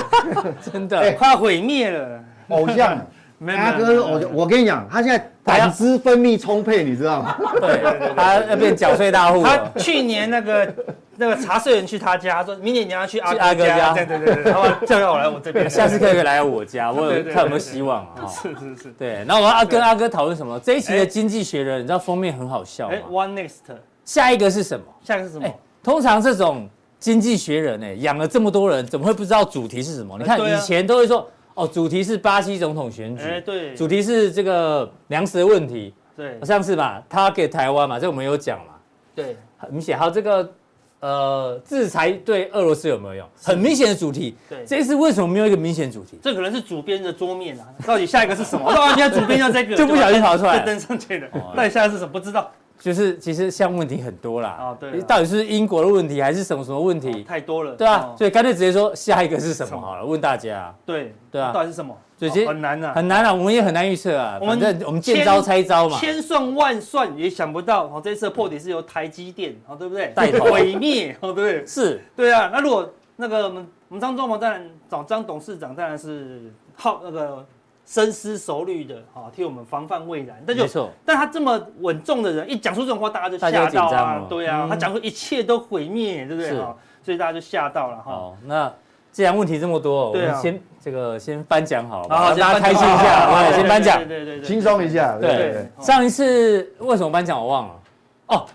[0.72, 3.04] 真的，快要毁灭了，偶像。
[3.48, 7.36] 阿哥，我我跟你讲，他现在胆汁分泌充沛，你知道吗？
[7.60, 7.80] 对，
[8.16, 9.42] 他要变缴税大户。
[9.42, 10.74] 他去年那个
[11.16, 18.26] 那个查税人去他家，说明年你要去阿哥家，对对对对，然后叫要我来我这边， 下次可以来我家，我有看有没有希望啊？
[18.28, 19.24] 是是是，对。
[19.26, 20.58] 然后我要跟阿哥讨论什么？
[20.60, 24.86] 这一期的《经济学人》，你知道封面很好笑吗？One Next，下一个是什么？
[25.04, 25.46] 下一个是什么？
[25.82, 26.64] 通常这种
[26.98, 30.16] 《经济学人》哎，养了这么多人，怎么会不知道主题是什么？
[30.18, 31.28] 你看以前都会说。
[31.54, 38.74] 哦，主题是巴西总统选举，哎，对，主题是这个粮食的问题，对，上次吧，他给台湾嘛，这我们有讲嘛，
[39.14, 40.52] 对，很明显，还有这个
[41.00, 43.28] 呃，制裁对俄罗斯有没有用？
[43.42, 46.18] 很明显的主题，对，这次为什么没有一个明显主题？
[46.22, 48.70] 这可能是主编的桌面啊，到底下一个是什么？
[48.72, 52.12] 到底主编要这个，就不小心跑出来 登上去的，到底下一个是什么？
[52.12, 52.50] 不知道。
[52.80, 57.22] 就是其实项目问题很多啦，啊对，到底是英国的问题还是什么什么问题？
[57.22, 60.74] 太多了，对啊，所以干脆直接说下一个是什么好了，问大家。
[60.86, 61.94] 对对啊，到底是什么？
[62.16, 64.38] 所以很难啊，很难啊，我们也很难预测啊。
[64.40, 70.12] 我们我们见招拆招嘛，千算万算也想不到，哦，这次的破底是由台积电，哦，对不对？
[70.14, 71.66] 带头毁灭，哦，对不对？
[71.66, 72.50] 是，对啊。
[72.50, 77.46] 那如果那个我们我们张忠谋当然找张董事长当然是好那个。
[77.90, 80.40] 深思熟虑的，哈，替我们防范未然。
[80.46, 86.50] 但就，没错，但他这么稳重的人，一讲出这种话，大家就吓到啊，对啊，他讲出一切都毁灭，对不对？
[87.02, 88.02] 所以大家就吓到了哈。
[88.04, 88.72] 好，那
[89.10, 95.18] 既然问题这么多，我们先这个先颁奖好了，让大家开心一下，先颁奖，对对对，轻松一下。
[95.20, 97.74] 对，上一次为什么颁奖我忘了，
[98.28, 98.46] 哦。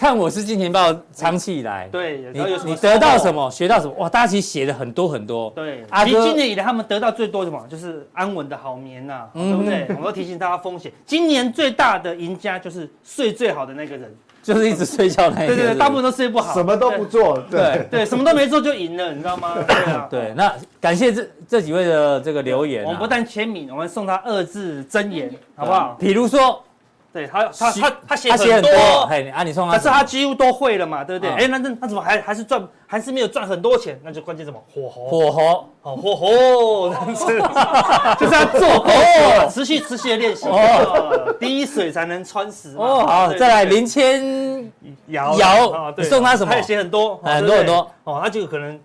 [0.00, 5.50] 看我是金钱豹长期以来，对，你你得到什么，学到什么，哇，大家其实写的很多很多。
[5.50, 9.84] 对，阿哥今年以来他们得到最多什么，就是安稳的好眠呐，对不对？
[9.90, 10.90] 我们要提醒大家风险。
[11.04, 14.10] 今年最大的赢家就是睡最好的那个人，
[14.42, 15.48] 就是一直睡觉那个。
[15.48, 19.52] 对对，大部分都睡不好，什么都不做，对对，什么都没做就赢了，你知道吗？
[19.68, 25.94] 对啊，对，那感谢这这几位的这个留言，我们不但签名，我们送他二字真言，好不好？
[26.00, 26.64] 比如说。
[27.12, 31.34] 对他，他他他写很多，嘿，啊，你送他，可是他几乎都会了嘛，对不对？
[31.34, 34.00] 哎，那那那怎么还还是赚，还是没有赚很多钱？
[34.04, 34.62] 那就关键什么？
[34.72, 36.90] 火候，火候，哦，火候，
[38.14, 43.04] 就是要做哦，持续持续的练习哦，滴水才能穿石哦。
[43.04, 44.70] 好，再来林千
[45.08, 46.52] 瑶瑶，你送他什么？
[46.52, 47.90] 他也写很多，很多很多。
[48.04, 48.78] 哦，他就可能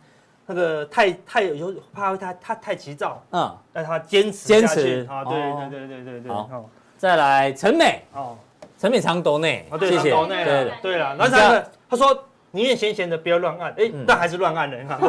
[0.48, 6.68] 那个太太有怕他他太急躁，嗯，但他坚持坚持啊，对对对对对对，好。
[7.06, 8.02] 再来陈美。
[8.16, 8.36] 哦，
[8.80, 10.98] 陈美常斗内谢谢，对对。
[10.98, 15.00] 了，然后他他说宁愿闲闲的不要乱按，哎，但还是乱按的， 你看，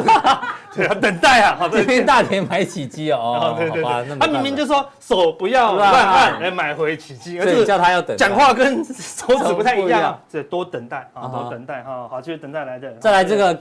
[0.75, 12.93] 对啊，等待啊， 好，这边大田买起机哦，对对对，他明明就说手不要乱按来买回起机，而且叫他要等，讲话跟手指不太一样，这多等待啊，多等待哈，好，继续等待来的。
[12.99, 13.59] 再来这个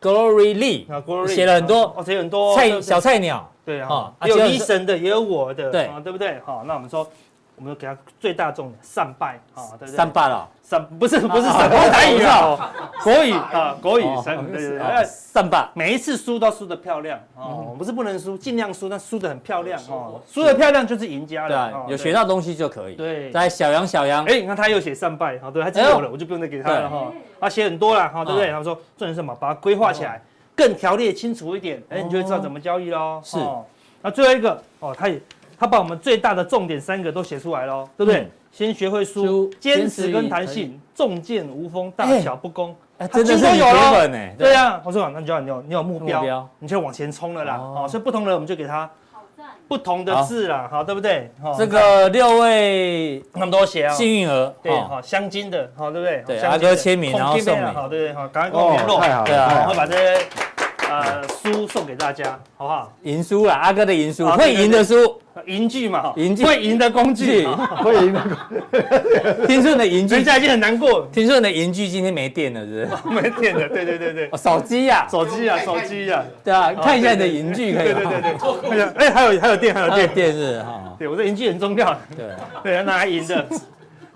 [0.00, 5.84] Glory Lee，写了很多，哦，写很多菜小菜鸟，对啊，有医生的，也有我的，对。
[5.84, 6.40] 啊，对不对？
[6.46, 7.06] 好，那我们说。
[7.56, 9.96] 我们给他最大重点，善败啊，对不对？
[9.96, 12.70] 善败了，善不是不是善，不是台语啊，
[13.02, 20.42] 国语啊，国语善，对对对，善败，每一次输都输得漂亮哦，不是不能输，尽量输，但输得很漂亮哦，输。
[20.42, 22.94] 得漂亮就是赢家了，对，有学到东西就可以。
[22.94, 28.50] 对，来小杨小杨，哎，你看他又写善败，好，对，他记得我了，我就不用再给他了哈，他写很多了哈，对不对？
[28.50, 29.34] 他说重点是什么？
[29.40, 30.20] 把它规划起来，
[30.56, 33.20] 更条列清楚一点，哎，你就会知道怎么交易喽。
[33.22, 33.38] 是，
[34.02, 35.20] 那最后一个哦，他也。
[35.58, 38.28] 他把我们最大的重点三个都写出来喽，对不对？
[38.52, 42.74] 先学会输，坚持跟弹性，重剑无锋，大小不攻，
[43.12, 44.18] 真的是铁粉呢。
[44.38, 47.56] 对啊，我说那你就要你有你有目标，你就往前冲了啦。
[47.56, 48.88] 哦，所以不同的我们就给他
[49.66, 51.32] 不同的字啦，好，对不对？
[51.58, 56.22] 这个六位那么多写啊，幸运儿，对，好，镶金的，好，对不对？
[56.24, 58.14] 对，阿哥签名然后送你，好，对不对？
[58.14, 60.26] 好，赶快给我联络，太好了，对啊，我会把这些。
[61.00, 62.92] 呃，书送给大家，好不好？
[63.02, 68.30] 赢书啊，阿哥的赢书，会赢的书，赢具嘛，赢具，会赢的工具，会赢的工
[68.72, 69.46] 具。
[69.46, 71.08] 听说你的赢具，人家已经很难过。
[71.12, 73.20] 听说你的赢具今天没电了，是不是？
[73.22, 74.30] 没电了，对对对对。
[74.36, 77.92] 手机呀，手机呀，手机呀，对啊，看一下你的赢具可以。
[77.92, 78.20] 对对对
[78.70, 78.82] 对。
[78.96, 80.94] 哎，还有还有电，还有电，电是哈。
[80.98, 81.96] 对，我的赢具很重要。
[82.16, 82.26] 对
[82.62, 83.46] 对，拿来赢的。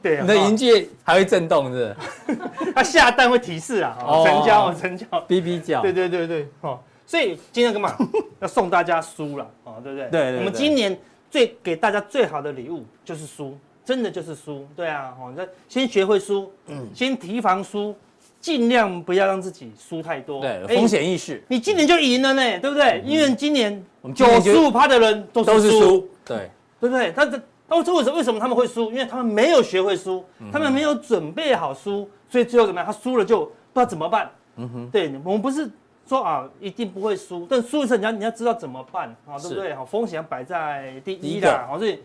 [0.03, 1.95] 对，你的银具还会震动，是
[2.27, 2.73] 不是？
[2.75, 5.83] 它下蛋会提示啊，成交，成交，哔哔叫。
[5.83, 7.97] 对对对对，哦，所以今天干嘛？
[8.41, 10.09] 要送大家书了，哦，对不对？
[10.11, 10.37] 对。
[10.39, 10.97] 我们今年
[11.31, 14.67] 最给大家最好的礼物就是书，真的就是书。
[14.77, 17.95] 对啊，哦，那先学会输，嗯，先提防输，
[18.41, 20.41] 尽量不要让自己输太多。
[20.41, 21.43] 对，风险意识。
[21.49, 23.03] 你今年就赢了呢，对不对？
[23.05, 23.85] 因为今年
[24.15, 26.49] 九十五趴的人都是输，对，
[26.81, 27.11] 对不对？
[27.11, 27.41] 他这。
[27.69, 28.91] 那为什么为什么他们会输？
[28.91, 32.87] 因为他们没有学会输，他们没有准备好输，所以最后怎么样？
[32.87, 34.31] 他输了就不知道怎么办。
[34.57, 35.71] 嗯哼，对，我们不是
[36.07, 39.75] 说啊一定不会输，但输的时候你要你要知道怎么办啊，对不对？
[39.75, 42.01] 好，风险摆在第一的，好，所以。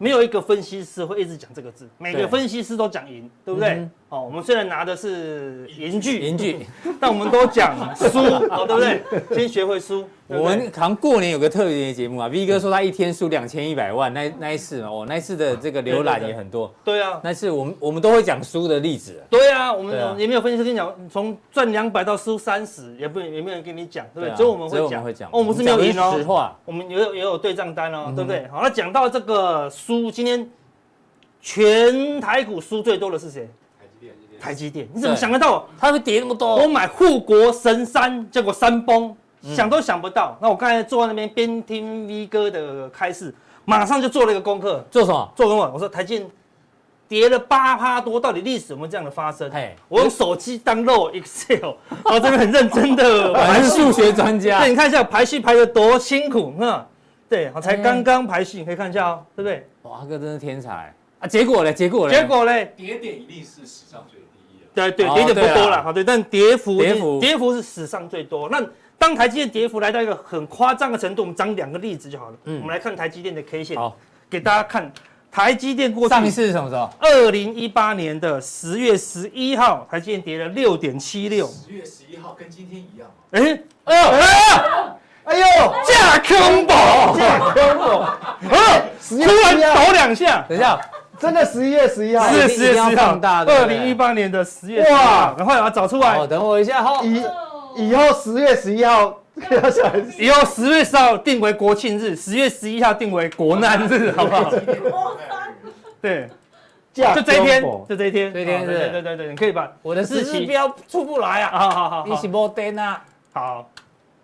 [0.00, 3.88] 没有一个分析师会一直讲这个字，每个分析师都讲赢，对不对？
[4.10, 6.66] 哦，我们虽然拿的是银具，银具，
[6.98, 8.18] 但我们都讲输，
[8.50, 9.02] 哦，对不对？
[9.36, 10.02] 先学会输。
[10.28, 16.72] 我们好像过年有个特别的节目啊，V 哥说他一天输两千一百万，那那一次哦，那一次的这个浏览也很多。
[16.82, 19.22] 对啊，那次我们我们都会讲输的例子。
[19.28, 24.34] 对啊，我们也没有分析师跟你讲，从赚两百到输三十，也不也没有人跟你讲，对不对？
[24.36, 24.68] 只有我们
[25.02, 25.28] 会讲。
[25.28, 26.14] 哦，我们是没有赢哦。
[26.16, 28.46] 实话，我们也有也有对账单哦，对不对？
[28.48, 30.48] 好，那讲到这个输，今天
[31.42, 33.46] 全台股输最多的是谁？
[34.40, 34.88] 台积电。
[34.94, 36.56] 你怎么想得到它会跌那么多？
[36.56, 39.14] 我买护国神山，结果山崩。
[39.54, 43.32] 想都想不到，那我刚才坐在那边边听 V 哥的开示，
[43.64, 44.84] 马上就做了一个功课。
[44.90, 45.32] 做什么？
[45.36, 45.70] 做功课。
[45.72, 46.26] 我说台积
[47.06, 49.48] 跌了八趴多，到底历史有没有这样的发生？
[49.48, 54.58] 嘿，我用手机 download Excel，我这边很认真的， 我是数学专家。
[54.58, 56.84] 对，你看一下排序排的多辛苦，哈，
[57.28, 59.68] 对，我才刚刚排序，你可以看一下哦，对不对？
[59.82, 61.28] 哇，哥真是天才啊！
[61.28, 61.72] 结果嘞？
[61.72, 62.14] 结果嘞？
[62.14, 62.74] 结果嘞？
[62.76, 64.17] 跌点一定是史上最。
[64.86, 68.48] 对对，跌点不多了，好对，但跌幅跌幅跌幅是史上最多。
[68.48, 68.62] 那
[68.98, 72.36] 当台积电跌幅来到一个很夸张的程度，我们讲两个例子就好了。
[72.44, 73.76] 嗯，我们来看台积电的 K 线。
[73.76, 73.96] 好，
[74.28, 74.90] 给大家看
[75.30, 76.90] 台积电过去上一次是什么时候？
[76.98, 81.46] 二零一八年的十月十一号，台积电跌了六点七六。
[81.46, 83.08] 十月十一号跟今天一样。
[83.30, 84.08] 哎，哎呦，
[85.24, 87.98] 哎呦，架空宝，架空宝，
[88.48, 90.44] 啊，突然倒两下。
[90.48, 90.80] 等一下，
[91.18, 92.28] 真的十一月十一号？
[92.28, 93.18] 是十月十一号。
[93.46, 94.82] 二零一八年的十月。
[94.90, 96.16] 哇，赶快把它找出来。
[96.18, 97.00] 哦，等我一下哈。
[97.04, 97.22] 以。
[97.76, 104.50] 以后十月十一号要下来， 以后十月十号定为国庆日，十月十一号定为国难日， 好不好？
[106.00, 106.28] 对，
[106.92, 111.56] 就这一天，就这一天，这一天，对对对对，你可以把我的日期标出不来啊！
[111.56, 113.00] 好好好，你是没电啊？
[113.32, 113.70] 好，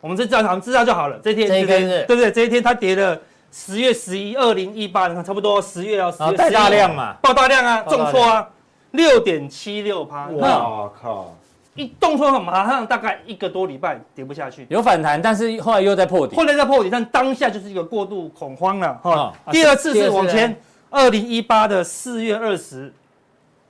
[0.00, 1.16] 我们这知道，我们知道就好了。
[1.22, 2.32] 这一天，这一天，对不对？
[2.32, 3.16] 这一天它跌了，
[3.54, 8.48] 十月十一，二零一八，你看差不多十月要十月大量嘛，爆大量啊，重挫啊，
[8.90, 11.32] 六点七六趴，哇靠！
[11.76, 19.32] 一动作马上大概一个多礼拜跌不下去，有反弹，但是后来又在破底，后来在破底，但当下就是一个过度恐慌了哈。
[19.52, 22.92] 第二次是往前，二零一八的四月二十，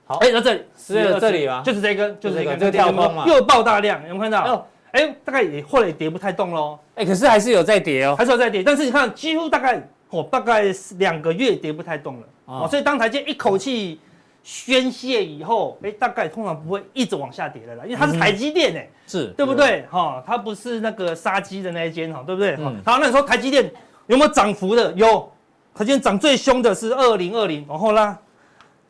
[0.07, 4.67] 好，哎，在这里，四月这里吧，就是这根，就是这根，这个跳空嘛，又爆大量，有没有看到？
[4.95, 10.63] 哎，大概也后来也跌不太动喽，哎，可是还是有在跌哦，还是有在跌，但是你看几乎大概哦，大概
[10.97, 13.99] 两个月跌不太动了，哦，所以当台积一口气。
[14.47, 19.83] 宣泄以后，哎，大概通常不会一直往下跌的啦，因为它是台积电哎，是对不对？
[19.89, 22.55] 哈，它不是那个杀鸡的那一间哈，对不对？
[22.85, 23.73] 好，那你说台积电
[24.05, 24.93] 有没有涨幅的？
[24.93, 25.27] 有，
[25.73, 28.15] 台积电涨最凶的是二零二零，往后拉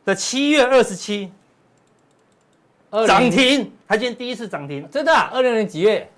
[0.04, 1.32] 的七月二十七，
[3.04, 5.12] 涨停，台积电第一次涨停，真的？
[5.12, 6.08] 二零二零几月？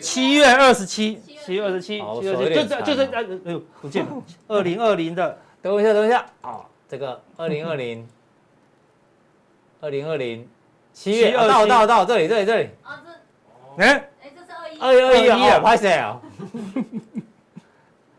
[0.00, 3.04] 七月二十七，七月二十七，七月二十七，就这，就这，
[3.44, 4.10] 哎呦，不见了，
[4.48, 8.06] 二零二零的，等我一下，等一下，啊，这个二零二零。
[9.80, 10.48] 二零二零。
[10.92, 11.30] 七月。
[11.32, 12.68] 到到到这里这里这里。
[12.82, 13.00] 啊
[13.76, 14.08] 这哎？
[14.22, 14.78] 哎这是二一。
[14.80, 16.20] 二一二一啊拍谁啊？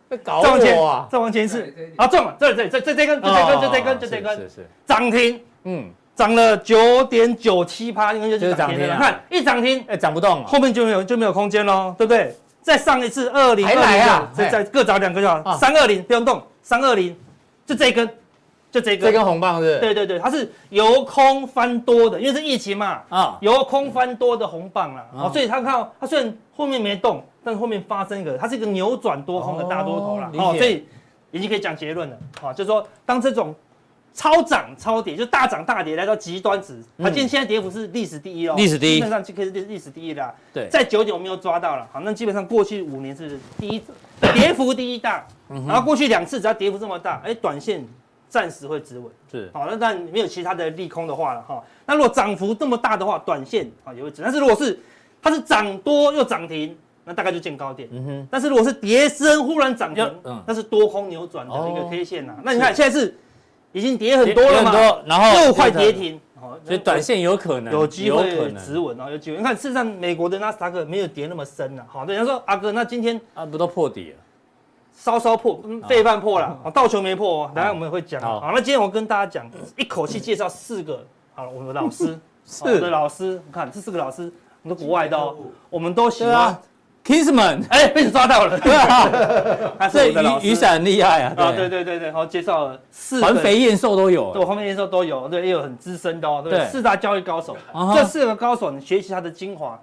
[0.07, 1.07] 被 搞我啊！
[1.11, 4.37] 再往前一次啊中了这里这里这这这根这这根这这根这这根。
[4.37, 4.69] 是是。
[4.85, 5.43] 涨停。
[5.63, 8.97] 嗯涨了九点九七趴应该就是涨停了。
[8.97, 12.35] 看一涨停哎涨不动后面就没有就没有空间喽对不对？
[12.61, 17.15] 再上一次二零二零啊再再各找两个就好三二零不用动三二零
[17.65, 18.05] 就这一根
[18.69, 19.05] 就这根。
[19.05, 19.79] 这根红棒是？
[19.79, 30.85] 对对对，它是由空翻多的，因为是疫情嘛，啊，由空翻多的红棒啊，哦，所以它看它虽然后面没动，但是后面发生一个，它是一个扭转多空的大多头了，哦，所以
[31.31, 33.55] 已经可以讲结论了，好，就是说当这种。
[34.19, 40.35] 超涨超跌，就大涨大跌来到极端值，它今天现在跌幅是历史第一哦，历史第一，基本上就可以是历史第一的。
[40.53, 43.81] 对，在九点我们又抓到了，好，那基本上过去五年是第一，
[44.33, 47.87] 跌幅第一大，然后过去两次只要跌幅这么大，哎，短线
[48.27, 54.77] 暂时会止稳，是，好，那但没有其他的利空的话了哈，那如果涨幅这么大的话，短线啊也会止，但是如果是
[55.21, 63.15] 它是涨多又涨停，那大概就见高点，嗯哼，但是如果是跌升忽然涨停，嗯，那是多空扭转的一个 K 线呐，那你看现在是。
[63.71, 66.19] 已经跌很多了嘛，然后又快跌停，
[66.63, 69.37] 所以短线有可能有机会止稳啊，有机会。
[69.37, 71.85] 你看，事实上美国的纳斯达克没有跌那么深了。
[71.87, 74.17] 好，人家说阿哥，那今天啊不都破底了，
[74.93, 77.51] 稍稍破，嗯，背半破了，倒球没破哦。
[77.53, 78.19] 等下我们会讲。
[78.21, 81.05] 好，那今天我跟大家讲，一口气介绍四个，
[81.35, 84.31] 好了，我们的老师， 是的老师，你看这四个老师，
[84.63, 85.35] 很多国外的哦，
[85.69, 86.59] 我们都喜欢。
[87.09, 88.71] Kingsman，哎，被你抓到了，对
[89.81, 97.57] 啊，所以雨雨伞很厉害啊，啊，对对对对，好，介绍了四环肥燕瘦都有，对，环肥燕瘦都有，对，也有很资深的哦，对，四大交易高手，
[97.95, 99.79] 这四个高手，你学习他的精华，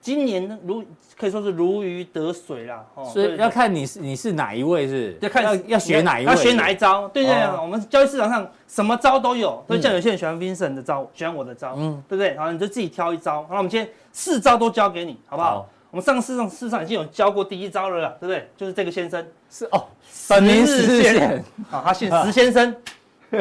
[0.00, 0.84] 今年如
[1.18, 12.34] 可以说是如鱼得水啦，所以要看你是你是哪一位是，要看要要学哪一位，要学哪一招，对对，我们交易市场上什么招都有，所以像有些人喜欢 Vincent 的招，喜欢我的招，嗯，对不对？
[12.34, 15.68] 然后你就自己挑一招，那我们今天四招都教给你，好不好？
[15.92, 18.48] 我们上市上市上已经有教过第一招了啦，对不对？
[18.56, 19.84] 就是这个先生是哦，
[20.26, 22.74] 本名十日线啊，他姓石先生，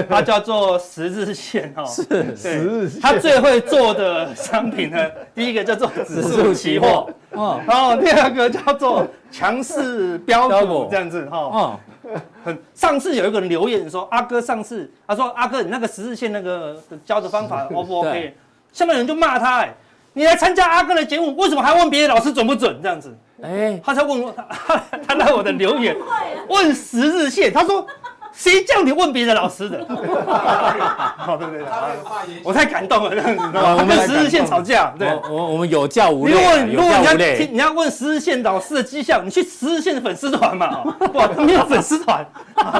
[0.09, 2.03] 他叫做十日线哦，是
[2.35, 2.99] 十日线。
[2.99, 11.79] 他最会做的商品呢，第一个叫做指数期货，哦，然后第二个叫做强势标股这样子哈，
[12.43, 18.35] 很上次有一个人留言说，阿哥上次他说阿哥你那个十字线那个教的方法 O 不 OK？
[18.73, 19.73] 下面人就骂他哎。
[20.13, 22.79] 你来参加阿哥的节目，为什么还问别的老师准不准？
[22.81, 25.95] 这样子，哎，他才问我，他 他来我的留言，
[26.49, 27.85] 问十日线，他说。
[28.33, 29.85] 谁叫你问别的老师的？
[31.17, 31.67] 好， 对对对，
[32.43, 33.57] 我太感动了，这样子？
[33.57, 36.33] 我们十日线吵架，对，我我们有教无类。
[36.33, 42.25] 如果如果你要听，你要问十日线老师的绩效，你去十日线的粉丝团嘛， 哇，他没有粉丝团，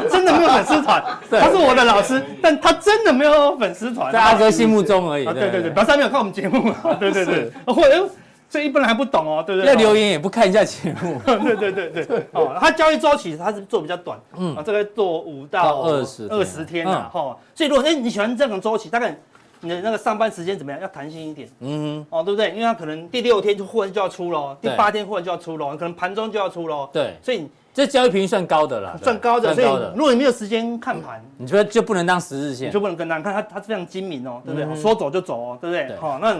[0.10, 1.04] 真的没有粉丝团。
[1.30, 5.26] 他是我的老师，但他真的没有粉丝团，在阿哥心目中而已。
[5.26, 8.10] 对对对，表示他没有看我们节目嘛，对对对，或者。
[8.52, 9.72] 所以一般人还不懂哦，对不对？
[9.72, 11.18] 要留言也不看一下节目。
[11.26, 17.38] 对对对对， 哦，他交易周期他是做比较短，嗯，啊，这个做五到二十二十天的哈。
[17.56, 19.18] 所以如果哎你喜欢这种周期，大概
[19.62, 20.82] 你的那个上班时间怎么样？
[20.82, 22.50] 要弹性一点，嗯，哦，对不对？
[22.50, 26.90] 因为他可能第六天就忽然就要出喽，第八天忽然就要出喽，可能盘中就要出喽。
[26.92, 27.48] 对，所以。
[27.74, 33.24] 这交易频率算高的了，算高的，所以如果你没有时间看盘，你觉得就不能当十日线，就不能跟单。
[33.24, 34.76] 看它，它非常精明哦，对不对？
[34.76, 35.96] 说走就走哦，对不对？
[35.98, 36.36] 好，那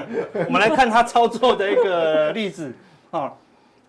[0.46, 2.74] 我们来看它操作的一个例子，
[3.12, 3.38] 好，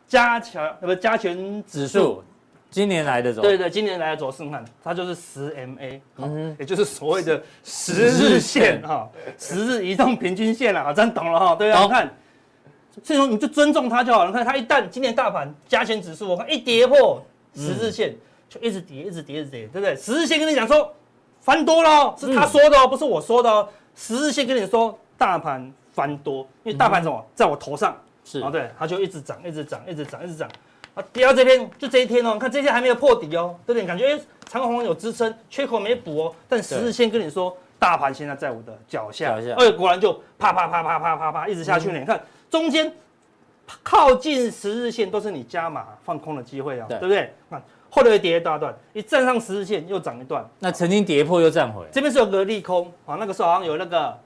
[0.06, 2.22] 加权不加权指数，
[2.70, 12.08] 今年来的走，对对，今年来的走势，看它就是十 MA，嗯，也就是所谓的十日线哈，十日移动平均线了，好，这样懂了哈，对啊，看。
[13.02, 14.30] 所以说你就尊重它就好了。
[14.30, 17.24] 你看它一旦今年大盘加权指数，我看一跌破
[17.54, 18.14] 十字线，
[18.48, 19.94] 就一直跌，一直跌，一直跌，对不对？
[19.96, 20.94] 十字线跟你讲说
[21.40, 23.68] 翻多了，是他说的哦，不是我说的哦。
[23.94, 30.48] 十字线跟你说大盘翻多，因为大盘什么在我头上，是啊，对，它就一直涨，一直涨，一直涨，一直涨。
[30.94, 33.86] 啊，跌到这边就这一天哦，看这一天还没有破底哦，对不对？
[33.86, 36.34] 感觉哎，长红有支撑，缺口没补哦。
[36.48, 41.98] 但十日线跟你说大盘现在在我的脚下，哎，果然就啪啪啪啪啪啪啪一直下去呢。
[41.98, 42.20] 你看。
[42.50, 42.92] 中间
[43.82, 47.32] 靠近十日线都是你加码放空的机会啊，对不对？
[47.48, 47.60] 那
[47.90, 50.44] 后来又跌一大段，一站上十日线又涨一段。
[50.58, 54.18] 那曾经跌破又站回，这边是有个利空啊，那个时候好像有那个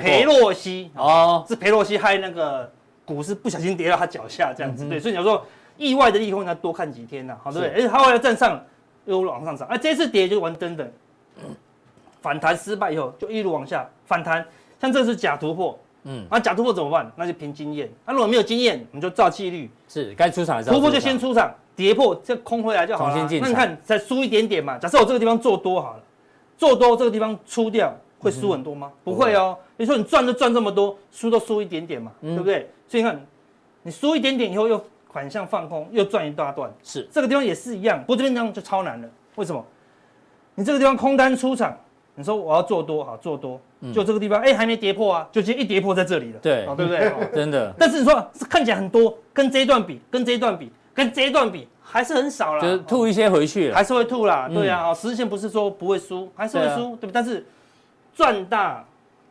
[0.00, 2.70] 裴洛西哦，是裴洛西害那个
[3.04, 5.44] 股市不小心跌到他脚下这样子，对，所以你要说
[5.76, 7.74] 意外的利空，你要多看几天呐，好对不对？
[7.74, 8.60] 而且他后来站上
[9.04, 10.90] 又往上涨，哎，这次跌就完登的，
[12.20, 14.44] 反弹失败以后就一路往下反弹，
[14.80, 15.78] 像这次假突破。
[16.10, 17.12] 嗯，那假突破怎么办？
[17.16, 17.86] 那就凭经验。
[18.06, 23.14] 那如果没有经验，我们就照纪律，是该出场的时候突破就先出场，跌破再空回来就好了。
[23.14, 23.42] 重新。
[23.42, 24.78] 那你看再输一点点嘛。
[24.78, 26.02] 假设我这个地方做多好了，
[26.56, 28.90] 做多这个地方出掉会输很多吗？
[29.04, 29.54] 不会哦。
[29.76, 32.70] 你说你赚就赚这么多，输都输一点点嘛，对不对？
[32.88, 33.26] 所以你看，
[33.82, 34.82] 你输一点点以后又
[35.12, 36.72] 反向放空，又赚一大段。
[36.82, 39.08] 是这个地方也是一样，不过这边这样就超难了。
[39.34, 39.62] 为什么？
[40.54, 41.76] 你这个地方空单出场。
[42.18, 43.60] 你说我要做多，好做多，
[43.94, 47.12] 就这个地方，哎，还没跌破啊，就今天一跌破在这里了，对，对不对？
[47.32, 47.72] 真的。
[47.78, 54.50] 但是你说是看起来很多，跟这一段比，跟这一段比，跟这一段比，还是很少啦，就是吐一些回去，还是会吐啦。
[54.52, 57.12] 对啊，哦，十日线不是说不会输，还是会输，对不？
[57.12, 57.46] 但是
[58.16, 58.84] 赚大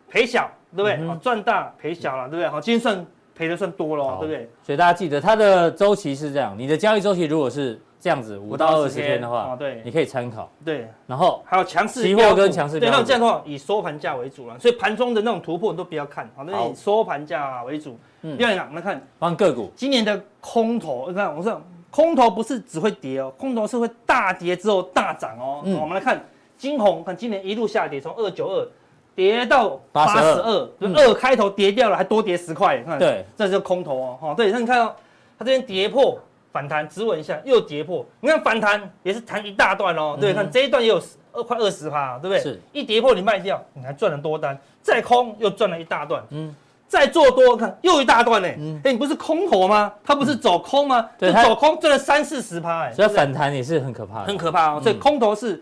[0.10, 1.10] 赔小，对不对？
[1.10, 2.48] 哦，赚大赔小了，对不对？
[2.48, 4.50] 好，今天算赔的算多了，对不对？
[4.64, 10.52] 所以大家记得它的周期是这样，你的交易周期如果是这样子五到二十天的话，对，你可以参考。
[10.64, 17.98] 对，然后还有强势期货跟强势，对，那这样的话以收盘价为主了，所以盘中的那种突破你都不要看，好，那以收盘价为主。
[18.22, 21.62] 嗯，第二个，我们看帮个股，今年的空头，你看我说。
[21.90, 25.62] 空头不是只会跌哦，空头是会大跌之后大涨哦。
[25.64, 26.22] 嗯，我们来看
[26.58, 28.68] 金红，看今年一路下跌，从二九二
[29.16, 32.84] 跌到八十二，就二开头跌掉了，还多跌十块。
[32.84, 34.18] 看，对，这就是空头哦。
[34.22, 34.94] 哈，对，那你看哦，
[35.40, 36.20] 它这边跌破
[36.52, 38.06] 反弹，止稳一下又跌破。
[38.22, 40.18] 你看反弹也是弹一大段哦。
[40.20, 42.40] 对，看这一段也有二快二十趴，对不对？
[42.40, 46.24] 是，一跌破你卖掉，你还赚了多单，再空又赚了一大段。
[46.30, 46.56] 嗯。
[46.90, 48.48] 再做多看又一大段呢，
[48.82, 49.92] 哎，你不是空头吗？
[50.06, 51.06] 它不是走空吗？
[51.18, 54.80] 就走空赚了三四十趴，哎，所以反弹也是很可怕，很可怕哦。
[54.82, 55.62] 所以空头是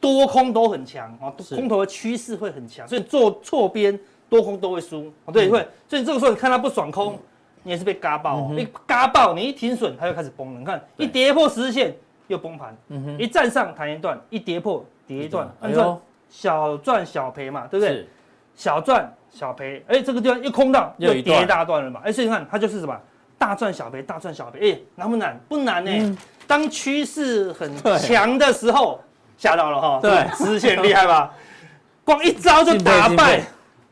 [0.00, 3.96] 多空都很强啊，空头的趋势会很强，所以做错边
[4.28, 5.64] 多空都会输，对，会。
[5.88, 7.16] 所以这个时候你看它不爽空，
[7.64, 10.60] 你也是被嘎爆，一嘎爆你一停损，它就开始崩了。
[10.60, 11.92] 你看一跌破十日线
[12.28, 16.00] 又崩盘，嗯一站上弹一段，一跌破跌一段，你说
[16.30, 18.06] 小赚小赔嘛，对不对？
[18.54, 19.12] 小赚。
[19.36, 22.96] 小赔，哎，这个地方又空到，又跌一大段了嘛，哎，所以你看它就是什么，
[23.36, 25.36] 大赚小赔，大赚小赔，哎，难不难？
[25.48, 25.90] 不难呢。
[25.92, 29.00] 嗯、当趋势很强的时候，
[29.36, 31.34] 吓到了哈，对，十日线厉害吧？
[32.06, 33.42] 光一招就打败，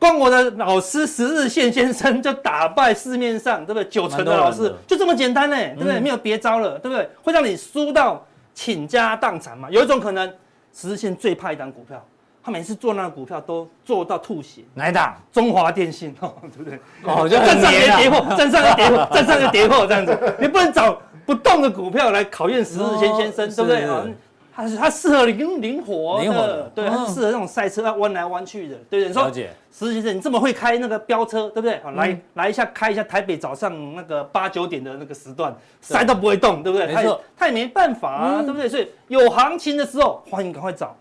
[0.03, 5.97] 光我的老师十日线先生就打败市面上对不对九成的老师，就这么简单呢，对不对？
[5.97, 7.09] 没有别招了，对不对？
[7.23, 8.21] 会让你输到
[8.53, 9.69] 倾家荡产嘛？
[9.71, 10.29] 有一种可能，
[10.73, 12.05] 十日线最怕一档股票。
[12.43, 15.15] 他每次做那个股票都做到吐血，哪一档？
[15.31, 16.77] 中华电信，哦， 对不对？
[17.05, 24.13] 哦，就站上一个 跌破，站上一个跌破，站上一个跌破这样子，你不能找不动的股票来考验十日线先生， 对不对？
[24.55, 29.07] 它是它适合灵灵活的，对，它适合那种赛车要弯来弯去的，对不对？
[29.07, 31.81] 你说十日线先生，你这么会开那个飙车，对不对？
[31.95, 36.87] 来来一下开一下台北早上那个八九点的那个时段，塞都不会动，对不对？
[36.87, 38.69] 没错，他也没办法啊，对不对？
[38.69, 40.95] 所以有行情的时候，欢迎赶快找。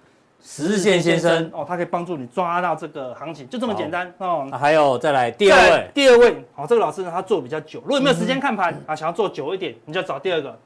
[0.44, 4.48] 十日线先生哦，他可以帮助你抓到这个行情，就这么简单哦。
[4.58, 10.58] 还有再来第二位，第二位，好，这个老师呢，他做比较久，如果没有时间看盘啊，想要做久一点，你就要找第二个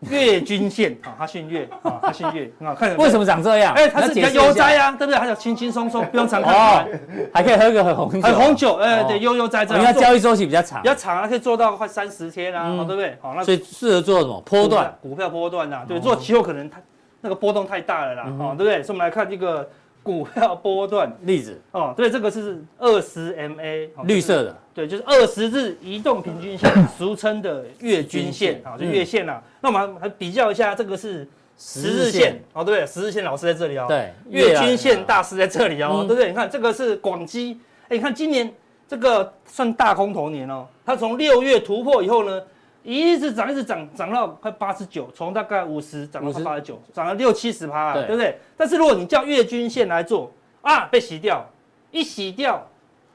[0.00, 3.74] 月均线啊，他姓月啊，他姓月，啊， 看为什么长这样？
[3.74, 5.18] 哎，他是比较悠哉啊，对不对？
[5.18, 6.86] 他就轻轻松松， 不用常看，
[7.34, 9.76] 还可以喝个很红很红酒，哎，对，悠悠哉哉。
[9.76, 13.16] 因为交易周期比较长，比较长啊，可以做到快三十天啊，对不对？
[13.20, 14.40] 好，那所以适合做什么？
[14.42, 16.78] 波段股票波段呐，对，做期货可能它
[17.20, 18.82] 那个波动太大了啦，哦，对不对？
[18.82, 19.68] 所以我们来看这个。
[20.08, 21.14] 股票波段。
[21.24, 21.60] 例子。
[21.72, 29.42] 哦，对，这个是二十 MA 绿色的，对，就是二十日移动平均线，俗称的月均线啊，就月线啦。
[29.60, 31.28] 那我们还比较一下，这个是
[31.58, 36.28] 十日线哦，对，十日线老师在这里哦，对，月均线大师在这里哦，对不对？
[36.28, 38.50] 你看这个是广基，哎，你看今年
[38.88, 42.42] 这个算大空头年哦，它从六月突破以后呢。
[42.82, 48.38] 一直涨，一直涨，涨到快八十九，从大概五十涨到八十九，涨了六七十趴，对不对？
[48.56, 51.44] 但是如果你叫月均线来做啊，被洗掉，
[51.90, 52.66] 一洗掉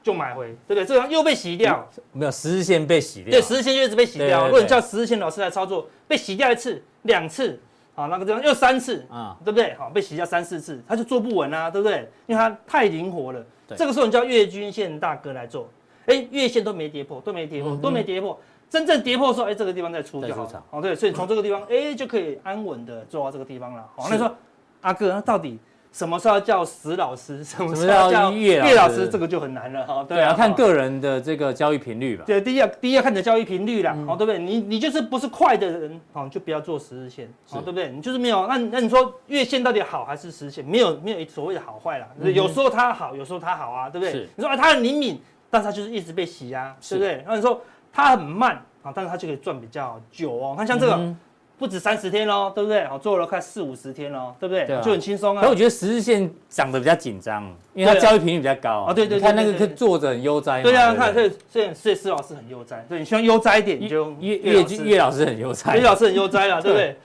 [0.02, 0.84] 就买回，对不对？
[0.84, 4.44] 这样又被洗掉，没有十日线被洗掉，对，十日线就一直被洗掉。
[4.44, 7.58] 如果你叫十日线老师来操作，被洗掉一次、两次，
[7.94, 9.74] 啊，那个地方又三次，啊，对不对？
[9.74, 12.08] 好，被洗掉三四次，他就做不稳啊，对不对？
[12.26, 13.44] 因为它太灵活了。
[13.76, 15.68] 这个时候你叫月均线大哥来做，
[16.06, 18.38] 哎，月线都没跌破，都没跌破，都没跌破。
[18.74, 20.50] 真正跌破的时候，哎，这个地方再出就好。
[20.70, 23.88] 哦，对，所以从这个地方，哎，就可以安稳的做到这个地方了。
[23.94, 24.34] 好，那说
[24.80, 25.60] 阿哥，那到底
[25.92, 29.08] 什么时候要叫石老师， 什么时候要叫叶老师？
[29.08, 29.86] 这个就很难了。
[29.86, 32.24] 哈，对，要看个人的这个交易频率吧。
[32.26, 33.96] 对，第一要第一要看你的交易频率啦。
[34.08, 34.40] 好，对不对？
[34.40, 37.92] 你你就是不是快的人，好，就不要做十日线，好，对不对？
[37.92, 40.64] 你就是没有，那那你说月线到底好还是十日线？
[40.64, 42.08] 没有没有所谓的好坏啦。
[42.20, 44.26] 有时候它好，有时候它好啊，对不对？
[44.34, 47.22] 你说啊，它很灵敏，但是它就是一直被洗啊，对不对？
[47.24, 47.62] 那你说。
[47.94, 50.54] 它很慢啊，但是它就可以赚比较久哦。
[50.58, 51.14] 看像这个，
[51.56, 52.84] 不止三十天喽，对不对？
[52.86, 54.66] 好，做了快四五十天喽，对不对？
[54.82, 55.42] 就很轻松啊。
[55.42, 58.92] 可我觉得十日线涨得比较紧张，因为它交易频率比较高啊。
[58.92, 60.60] 对对，看那个坐着很悠哉。
[60.62, 62.84] 对啊，看这这所以施老师很悠哉。
[62.88, 65.76] 对，你希望悠哉一点，你就叶叶叶老师很悠哉。
[65.76, 66.96] 叶老师很悠哉了， 对不对？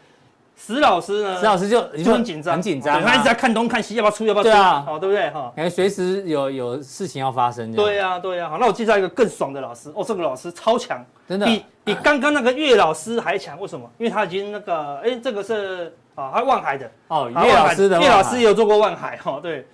[0.59, 1.39] 石老师呢？
[1.39, 4.49] 石老师就就很紧张，很紧张，他一直在看东看西，要不要出，要不要出？
[4.49, 5.29] 对啊，好，对不对？
[5.29, 7.71] 哈，感觉随时有有事情要发生。
[7.71, 8.49] 对啊，对啊。
[8.49, 13.57] 好，那我介绍一个更爽的老师哦，这个老师超强，真的比比刚刚那个岳老师还强。
[13.57, 13.89] 为什么？
[13.97, 19.65] 因为他已经那个，哎，这个是啊，他万海的哦，岳老师的，岳老师也有做过万海哈，对，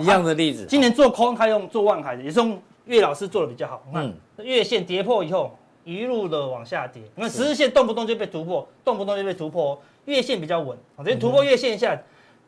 [0.00, 0.64] 一样的例子。
[0.68, 3.82] 今年做空，他用做万海的，也是用岳老师做的比较好。
[3.92, 5.58] 嗯，月线跌破以后。
[5.84, 7.02] 一路的往下跌。
[7.14, 11.96] 你看十日线动不动就被突破，动不动就被突破，月线比较稳，直接突破月线下，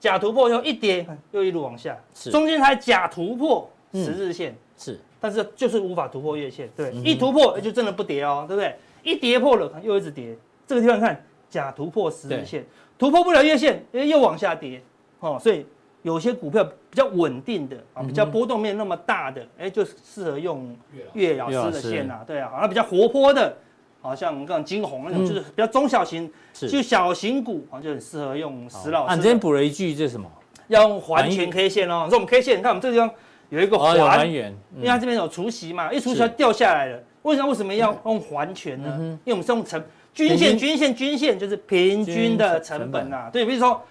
[0.00, 8.74] 假突破又一跌，又一路往下，中间还假突破十日线，是，但是就是无法突破月线，对，一突破就真的不跌哦，对不对？
[9.02, 10.36] 一跌破了又一直跌，
[10.66, 12.64] 这个地方看假突破十日线，
[12.98, 14.82] 突破不了月线，又往下跌，
[15.20, 15.64] 哦，所以。
[16.02, 20.74] 有些股票比较稳定的啊，比较波动面那么大的，哎，就适合用
[21.12, 23.54] 月老师的线啊，对啊，那比较活泼的，
[24.00, 29.14] 好像刚刚金红那种，就是比较中小型，就小型股好像，就很适合用石老师。
[29.16, 30.30] 你今天补了一句，这是什么？
[30.68, 32.02] 要用环权 K 线哦。
[32.04, 33.10] 你说我们 K 线，你看我们这个地方
[33.48, 37.02] 有一个环圆，因为它这边有除息嘛，一除息掉下来了。
[37.22, 38.96] 为什么为什么要用环权呢？
[39.24, 39.82] 因为我们是用成
[40.14, 43.28] 均线，均线，均线就是平均的成本啊。
[43.32, 43.82] 对，比如说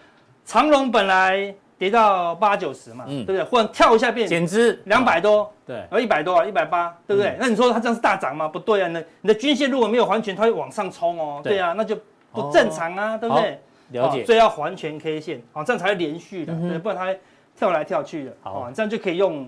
[0.45, 1.53] 长隆本来。
[1.79, 3.43] 跌到八九十嘛，对不对？
[3.43, 7.37] 忽然跳一下变减资两百多，对，然后一百多啊，一百八，对不对？
[7.39, 8.49] 那你说它这样是大涨吗？
[8.49, 11.97] 不对啊，那你的均线如果没有还全，它会往上冲哦，对啊，那就
[12.33, 13.61] 不正常啊，对不对？
[13.91, 17.19] 了解，所以要还全 K 线，哦，这样才会连续的，对，不然它会
[17.57, 19.47] 跳来跳去的，好，这样就可以用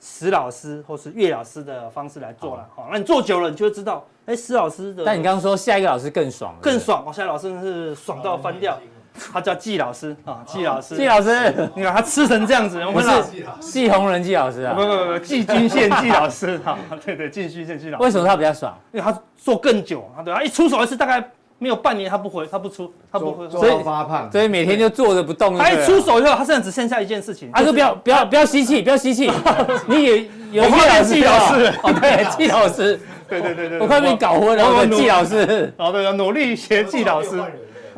[0.00, 5.04] 石老师或是岳老师的方式来做了，好，那你做久了，你就会知道，哎，石老师的。
[5.04, 8.78] 但你刚刚说下一个老师更爽，更爽，哦，下一个老师是爽到翻掉。
[9.32, 18.04] 他叫季老师啊，季老师，季老师，你看他吃成这样子，我们是季红人季老师啊，不不不，季均线季老师啊， 对对，季均线季老师。
[18.04, 18.76] 为什么他比较爽？
[18.92, 21.22] 因为他做更久，他对他一出手一次大概
[21.58, 25.58] 没有半年，他不回，他不出，他不回，所以发胖，所以每天就坐着不动。
[25.58, 29.30] 他一出手以后，他现在只剩下一件事情，他说不要不要不要吸气，不要吸气，
[29.86, 30.18] 你也
[30.52, 37.40] 有季老师，季老师，哦对，季老师， 对对对对，我快被搞昏了，我季老师，哦对，要努力学季老师。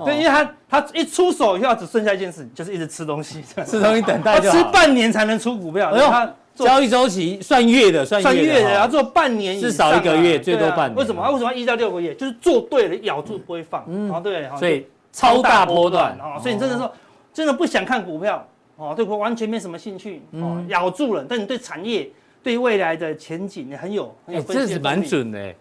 [0.04, 4.56] 对，因为他他一出手以后只剩下一件事，就是一直吃东西，吃东西等待就好。
[4.56, 10.94] 吃半年才能出股票，他交易周期算月的，算月的，要做半年以上，至少一个月，最多半年。
[10.96, 11.22] 为什么？
[11.22, 12.14] 他为什么一到六个月？
[12.14, 13.84] 就是做对了，咬住不会放。
[13.88, 14.48] 嗯，对。
[14.58, 16.92] 所以超大波段啊，所以你真的说，
[17.32, 18.46] 真的不想看股票
[18.76, 21.24] 哦，对，完全没什么兴趣哦，咬住了。
[21.28, 22.10] 但你对产业、
[22.42, 25.54] 对未来的前景也很有，哎，这是蛮准的。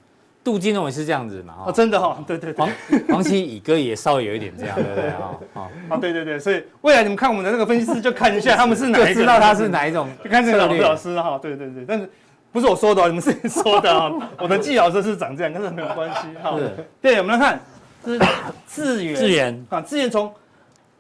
[0.50, 1.54] 杜金龙也是这样子嘛？
[1.68, 2.70] 哦，真的 哈，对对对，黄
[3.08, 5.10] 黄奇乙哥也稍微有一点这样，对不对？
[5.10, 5.38] 啊，
[5.90, 12.10] 啊，对对对，所以未来你们看我们的那个分析师，就看一下他们是哪知道 他是哪一种，就看这个老师老师哈，对对对，但是
[12.52, 16.58] 不是我说的，你们自己说的啊，我的季老师是长这样，跟这没有关系哈。
[17.00, 17.60] 对，我们来看，
[18.04, 18.26] 这是
[18.68, 20.34] 智源，智源啊，智源从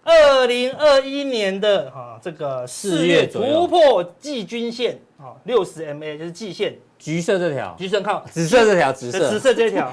[0.04, 6.76] 二零二一年的哈这个四月突破季均线啊，六十 MA 就是季线。
[7.00, 9.90] 橘色这条，橘色靠，紫色这条，紫色，紫色这条，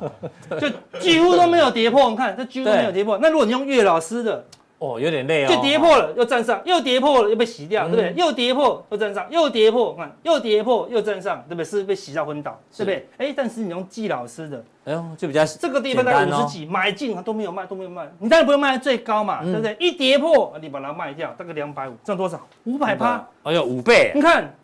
[0.58, 2.08] 就几乎都没有跌破。
[2.08, 3.18] 你看，这几乎都没有跌破。
[3.20, 4.42] 那如果你用岳老师的，
[4.78, 8.14] 哦，有点累哦，就跌破了又站上，又跌破了又被洗掉，对不对？
[8.16, 11.64] 又跌破又站上，又跌破，看又跌破又站上，对不对？
[11.64, 13.08] 是被洗到昏倒，对不对？
[13.18, 18.08] 哎，但是你用季老师的，哎呦，就比较这个地方大概五十几，买进都没有卖，都没有卖。
[18.20, 19.76] 你当然不用卖在最高嘛，对不对？
[19.78, 22.40] 一跌破你把它卖掉，大概两百五，赚多少？
[22.64, 24.54] 五百趴，哎呦，五倍，你看。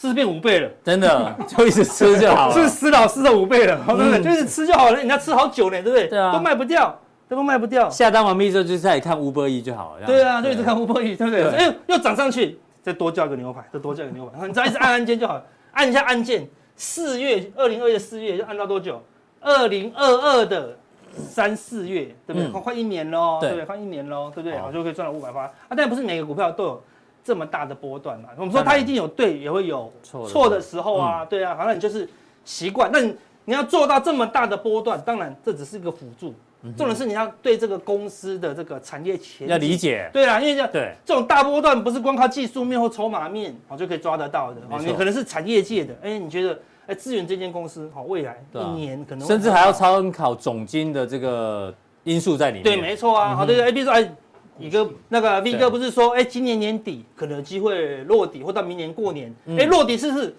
[0.00, 0.70] 是变五倍了？
[0.84, 2.54] 真的， 就一直吃就好了。
[2.54, 4.22] 是死老师的五倍了，对不对？
[4.22, 6.06] 就一直吃就好了，人家吃好久呢，对不对？
[6.06, 7.90] 对啊，都卖不掉，都卖不掉。
[7.90, 10.06] 下单完毕之后，就再看 Uber Eats 就好了。
[10.06, 11.42] 对啊，就一直看 Uber Eats，对不对？
[11.50, 14.46] 哎，又涨上去，再多叫一个牛排，再多叫一个牛排。
[14.46, 15.42] 你只要一直按按键就好，
[15.72, 16.48] 按一下按键。
[16.76, 19.02] 四月，二零二一的四月，就按到多久？
[19.40, 20.76] 二零二二的
[21.12, 22.48] 三四月，对不对？
[22.50, 23.64] 快快一年喽，对不对？
[23.64, 24.56] 快一年喽，对不对？
[24.58, 25.42] 好，就可以赚到五百八。
[25.42, 26.82] 啊，但不是每个股票都有。
[27.24, 30.96] 这么大的波段嘛，我们说它一定有对，也会有错的时候。
[30.96, 32.08] 啊，对啊，好，那你就是
[32.44, 32.88] 习惯。
[32.90, 33.14] 那你
[33.44, 36.34] 你要做到这么大的波段，当然这只是一个辅助，
[36.76, 39.48] 重点是你要对这个公司的这个产业前景。
[39.48, 40.08] 要理解。
[40.12, 40.94] 对啊，因为这对。
[41.04, 52.64] 这种大波段不是光靠技术面或筹码面哦就可以抓得到的哦，你可能是产业界的，哎，你觉得哎智原这间公司好未来一年可能甚至还要参考总经的这个因素在里面。
[52.64, 54.10] 对，没错啊，好，对对，哎，比如说哎。
[54.58, 60.34] 一个那个 V 哥不是说，哎，今年年底可能有机会落底，或到明年过年，哎，落底是不是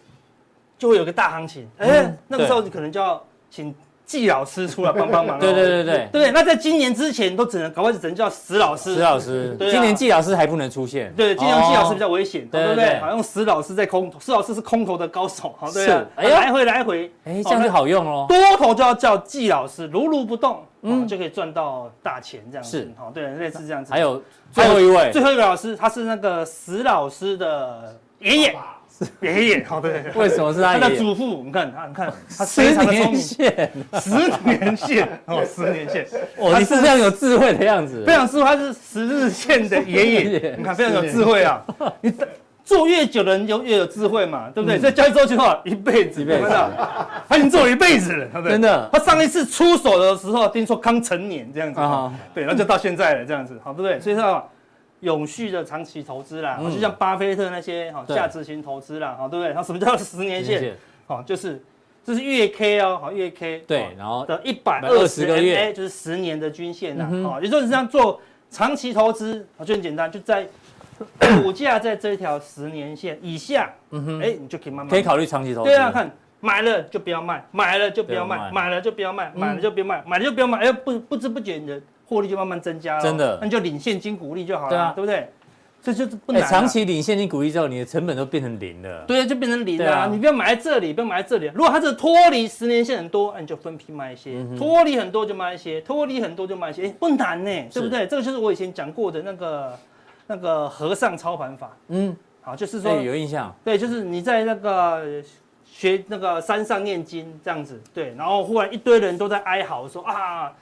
[0.77, 1.67] 就会有个大行情？
[1.77, 3.73] 哎，那个时候你可能就要请
[4.05, 5.37] 季老师出来帮帮忙。
[5.39, 5.53] 对。
[5.53, 8.95] 对对对对，那在今年之前都只能赶快只能叫石老师。
[8.95, 11.13] 石老师，今年季老师还不能出现。
[11.15, 12.99] 对，今年季老师比较危险，对不对？
[12.99, 18.25] 好，像石老师在空头，石老师是空头的高手，好，对啊，来回来回，哎，这样就好用哦。
[18.27, 20.63] 多头就要叫季老师，如如不动。
[20.81, 22.69] 嗯，就可以赚到大钱这样子。
[22.69, 23.91] 是，好，对，类似这样子。
[23.91, 24.21] 还有
[24.51, 28.55] 最后一位，最后一位老师，他是那个石老师的爷爷，
[29.21, 29.63] 爷爷。
[29.65, 30.03] 好， 对。
[30.15, 31.43] 为什么是他的祖父？
[31.43, 34.09] 你看，他，你看，他十年线，十
[34.45, 36.07] 年线， 哦，十年线。
[36.37, 38.03] 哦，你是非常有智慧的样子。
[38.05, 40.55] 非常智慧，他是十日线的爷爷。
[40.57, 41.61] 你看，非常有智慧啊。
[42.01, 42.13] 你
[42.69, 44.77] 做越久的人就越有智慧嘛，对不对？
[44.77, 46.47] 所以交易周期的话，一辈子，一辈子，
[47.27, 48.51] 他已经做了一辈子了， 对不对？
[48.51, 48.87] 真的。
[48.93, 51.81] 他上一次出手的时候，听说刚成年这样子，
[52.31, 53.99] 对，然后就到现在了这样子，好，对不对？
[53.99, 54.47] 所以说，
[54.99, 59.49] 永续的长期投资啦，就像巴菲特那些哈价值型投资啦，好，对不对？
[59.49, 60.75] 然后什么叫十年线？
[61.07, 61.59] 好，就是
[62.05, 68.21] 这是月 K 哦，好，月 K 对，然后的一百二十个月就是十年的均线呐，好，也就是这样做。
[68.51, 70.47] 长期投资好，就很简单，就在
[71.43, 75.69] 股价在这条十年线以下，嗯哼，哎，你就可以慢慢可以考虑长期投资。
[75.69, 85.27] 对啊，看买了就不要卖，买了就不要卖，买了就不要卖，买了就不要卖，买了就不要卖，哎，不不知不觉你的获利就慢慢增加了，真的，那你就领现金股利就好了，对不对？
[85.81, 86.41] 这就是不难。
[86.43, 89.05] 长期领现金股利之后，你的成本都变成零了。
[89.07, 90.09] 对啊，就变成零了。
[90.11, 91.49] 你不要买在这里，不要买在这里。
[91.55, 96.85] 如果它是脱离十年线很多，那你就分批卖一些；脱离很多就卖一些，脱离很多就卖一些。
[96.85, 98.05] 哎，不难呢，对不对？
[98.07, 99.73] 这个就是我以前讲过的那个
[100.29, 101.71] 那个和尚操盘法。
[101.87, 103.51] 嗯，好，就是说有印象。
[103.63, 105.23] 对，就是你在那个
[105.65, 110.53] 学那个山上念经这样子，对，然后忽然一堆人都在哀嚎说啊。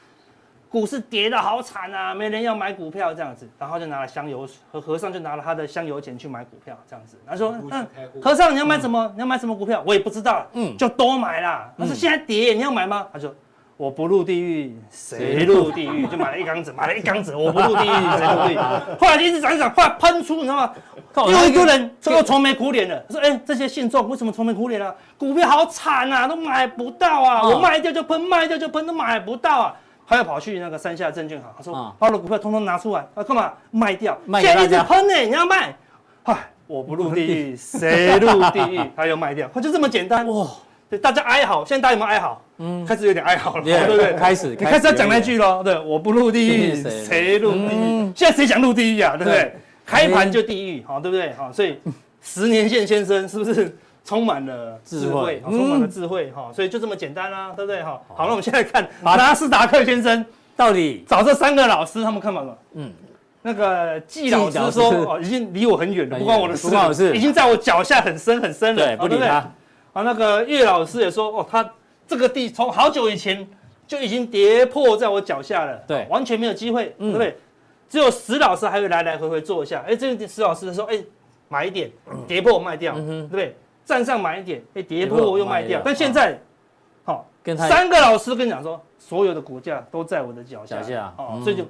[0.69, 7.17] 股市跌得好惨啊，没人要买股票这样子，然后就拿了香油和和尚就拿了他的香油钱去买股票这样子。
[7.25, 7.87] 他说：“嗯，
[8.21, 9.09] 和尚你要买什么？
[9.15, 9.81] 你要买什么股票？
[9.87, 11.73] 我也不知道，嗯，就都买啦。
[11.77, 13.07] 他说现在跌，你要买吗？
[13.13, 13.33] 他说
[13.77, 16.07] 我不入地狱谁入地狱？
[16.07, 18.57] 就买了一缸子，买了一缸子，我不入地狱谁入地狱？
[18.99, 20.73] 后来一直涨一涨，后来喷出，你知道吗？
[21.15, 22.99] 又一个人又愁眉苦脸了。
[23.07, 24.93] 他说：哎，这些信众为什么愁眉苦脸啊？
[25.17, 29.75] 股票好惨啊，都买不到啊，我卖掉就喷，卖掉就喷，都买不到啊。”
[30.09, 34.17] 他又跑去那个山下证券行，他说：“把我的股票通通拿出来，他干嘛卖掉？
[34.41, 35.75] 现在一直喷呢，你要卖？
[36.23, 38.79] 嗨，我不入地狱，谁入地狱？
[38.95, 40.47] 他要卖掉，他就这么简单哇！
[40.89, 42.41] 对，大家哀嚎，现在大家有没有哀嚎？
[42.59, 44.13] 嗯，开始有点哀嚎了，对不对？
[44.13, 46.75] 开始，你开始要讲那句喽，对，我不入地狱，
[47.05, 48.11] 谁入地狱？
[48.15, 49.15] 现在谁想入地狱啊？
[49.17, 49.53] 对不对？
[49.85, 51.33] 开盘就地狱，好，对不对？
[51.33, 51.77] 好，所以
[52.21, 53.75] 十年线先生是不是？”
[54.07, 57.99] 充满了智慧，充满了智慧哈，所以就这么简单啦，对不对哈？
[58.07, 60.25] 好，那我们现在看纳斯达克先生
[60.55, 62.57] 到底找这三个老师，他们看法了。
[62.75, 62.89] 嗯，
[63.41, 69.27] 那个季老师说哦，已经离我很远了，不关我的事，已经在我脚下很深很深了，对不对？
[69.97, 71.67] 啊，那个岳老师也说哦，他
[72.07, 73.47] 这个地从好久以前
[73.87, 77.35] 就已经跌破在我脚下了，对，完全没有机会，对不对？
[77.89, 81.03] 只有石老师还会来来回回做一下，哎，这个石老师说，哎，
[81.49, 81.89] 买一点，
[82.27, 83.55] 跌破我卖掉，对不对？
[83.85, 85.81] 站上买一点，哎，跌破又卖掉。
[85.83, 86.37] 但现在，
[87.03, 87.27] 好，
[87.67, 91.63] 三个老师跟你讲说，所有的股价都在我的脚下，哦，所以就，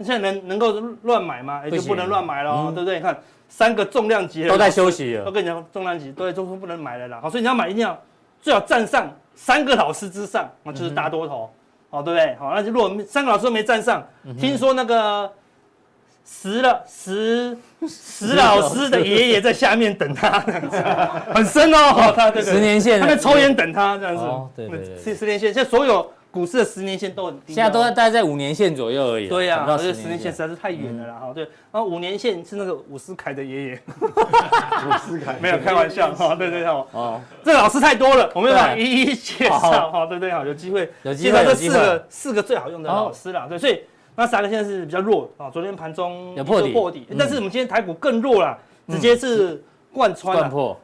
[0.00, 0.72] 现在能能够
[1.04, 1.62] 乱买吗？
[1.64, 2.96] 哎，就不能乱买了，对不对？
[2.96, 3.16] 你看，
[3.48, 7.18] 三个重量级的都在休息了，都跟你讲重量级都在中枢不能买了啦。
[7.22, 7.98] 好，所以你要买一定要
[8.42, 11.50] 最好站上三个老师之上，那就是大多头，
[11.88, 12.36] 哦，对不对？
[12.36, 14.06] 好，那就如果三个老师都没站上，
[14.38, 15.32] 听说那个。
[16.24, 20.38] 石了石石老师的爷爷在下面等他，
[21.34, 22.12] 很深哦。
[22.14, 24.22] 他这个十年线，他在抽烟等他这样子。
[24.54, 29.28] 对对对，十年线，现在所有股市的十年线都很低，现在都在待在五年线左右而已。
[29.28, 30.32] 对呀，而且十年线。
[30.32, 31.14] 实在是太远了啦。
[31.20, 33.80] 哈，对，然后五年线是那个伍思凯的爷爷。
[34.00, 36.86] 伍思凯没有开玩笑哈，对对哦。
[36.92, 40.90] 哦，这老师太多了，我们要一一介绍哈，对对好，有机会。
[41.14, 43.80] 介绍这四个四个最好用的老师了，对，所以。
[44.14, 50.76] 那三个现在是比较弱啊，昨天盘中有破底，破底，但是我们今天台股更弱了，直接是贯穿了。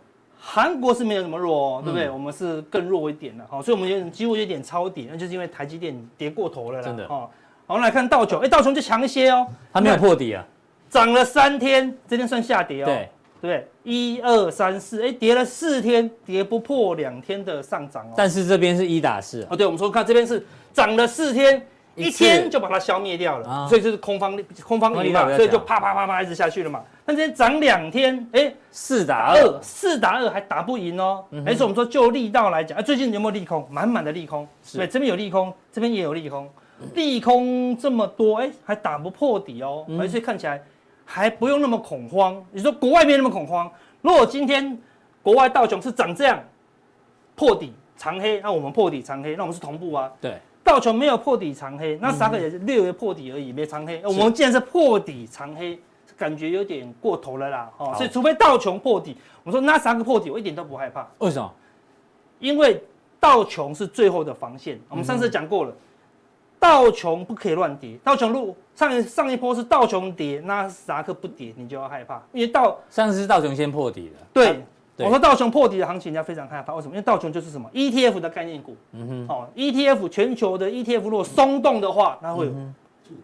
[0.48, 2.08] 破，韩国是没有什么弱哦，对不对？
[2.08, 6.84] 我们是更弱一点的，好，所以我们有几乎有点抄底，那就是因为台积电跌过头了啦。
[6.84, 7.30] 真的，好，
[7.66, 10.44] 我们来看道琼，哎，道琼就强一些哦，它没有破底啊，
[10.88, 13.08] 涨了三天，这天算下跌哦，对，
[13.40, 18.14] 对，一二三四，哎，跌了四天，跌不破两天的上涨哦。
[18.16, 21.64] 但是这边是一打四哦，对，我们说看这边是涨了四天。
[21.98, 26.82] 一天就把它消灭掉了，所以就是空方空方赢嘛，所以就啪啪啪啪一直下去了嘛。
[27.04, 31.24] 但今天涨两天，哎，四打二，四打二还打不赢哦。
[31.46, 33.66] 哎，所以我们说就力道来讲，啊，最近有没有利空？
[33.70, 36.48] 满满的利空，对，这边有利空，这边也有利空，
[36.94, 40.62] 利空这么多，哎，还打不破底哦，而且看起来
[41.04, 42.44] 还不用那么恐慌。
[42.52, 43.70] 你说国外没那么恐慌，
[44.02, 44.78] 如果今天
[45.22, 46.38] 国外道琼是涨这样
[47.34, 50.10] 破底长黑，那我们破底长黑，那我们是同步啊。
[50.20, 50.38] 对。
[50.68, 54.02] 道琼没有破底长黑，那三个也是略微破底而已，没长黑。
[54.04, 55.80] 我们既然是破底长黑，
[56.14, 57.70] 感觉有点过头了啦。
[57.78, 61.08] 哦，所以除非道琼破底，我说那三个破底，我一点都不害怕。
[61.20, 61.50] 为什么？
[62.38, 62.84] 因为
[63.18, 64.78] 道琼是最后的防线。
[64.90, 65.72] 我们上次讲过了，
[66.60, 67.98] 道琼不可以乱跌。
[68.04, 74.26] 道琼路上一上一波是道琼跌，那斯达克不跌，你就要害怕，因为道上次是道琼先破底的。
[74.34, 74.62] 对。
[75.04, 76.74] 我说道琼破底的行情，人家非常害怕。
[76.74, 76.94] 为什么？
[76.94, 78.76] 因为道琼就是什么 ETF 的概念股。
[78.92, 79.26] 嗯哼。
[79.28, 82.50] 哦，ETF 全球的 ETF 如果松动的话，那会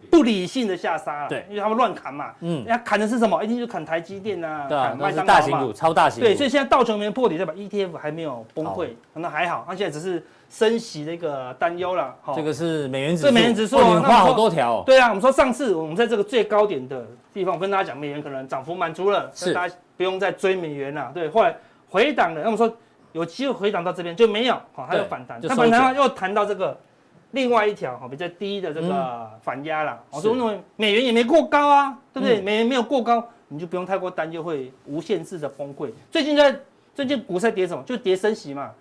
[0.09, 3.43] 不理性的下杀了，对，因为他们乱砍嘛，嗯，人家砍的是什么？
[3.43, 19.53] 一定就砍台积电啊，对啊，都是大型股，超大型股，对，所以现在道琼没破底，代表 ETF 还没有崩溃，那还好，那现在只是升息的一个担忧了，这个是美元指数，美元指数，画好多条，对啊，我们说上次我们在这个最高点的地方，我跟大家讲，美元可能涨幅满足了，是。
[19.53, 21.55] 大家不用再追美元了，对，后来
[21.89, 22.71] 回档了，那我们说
[23.13, 26.77] 有机会回档到这边就没有，好，还有反弹，它反弹又谈到这个。
[27.35, 32.41] 另外一条哈比较低的这个反压啦，我说认为美元也没过高啊，对不对？
[32.41, 35.91] 美元没有过高，你就不用太过担忧会无限制的崩溃。
[36.09, 36.57] 最近在
[36.95, 37.83] 最近股市跌什么？
[37.83, 38.71] 就跌升息嘛，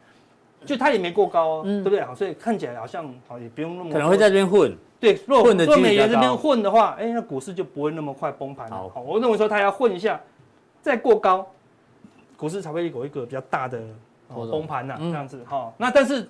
[0.65, 2.01] 就它也没过高哦，对不对？
[2.03, 4.73] 好，所以看起来好像好也不用那么可能会在这边混。
[5.01, 8.89] 对，若若美元这边混的话，哎，那股市就不会那么快崩盘了。
[8.95, 10.21] 好，我认为说它要混一下，
[10.81, 11.45] 再过高，
[12.37, 13.83] 股市才会有一个比较大的
[14.29, 15.73] 崩盘呐，这样子哈。
[15.77, 16.29] 那但是。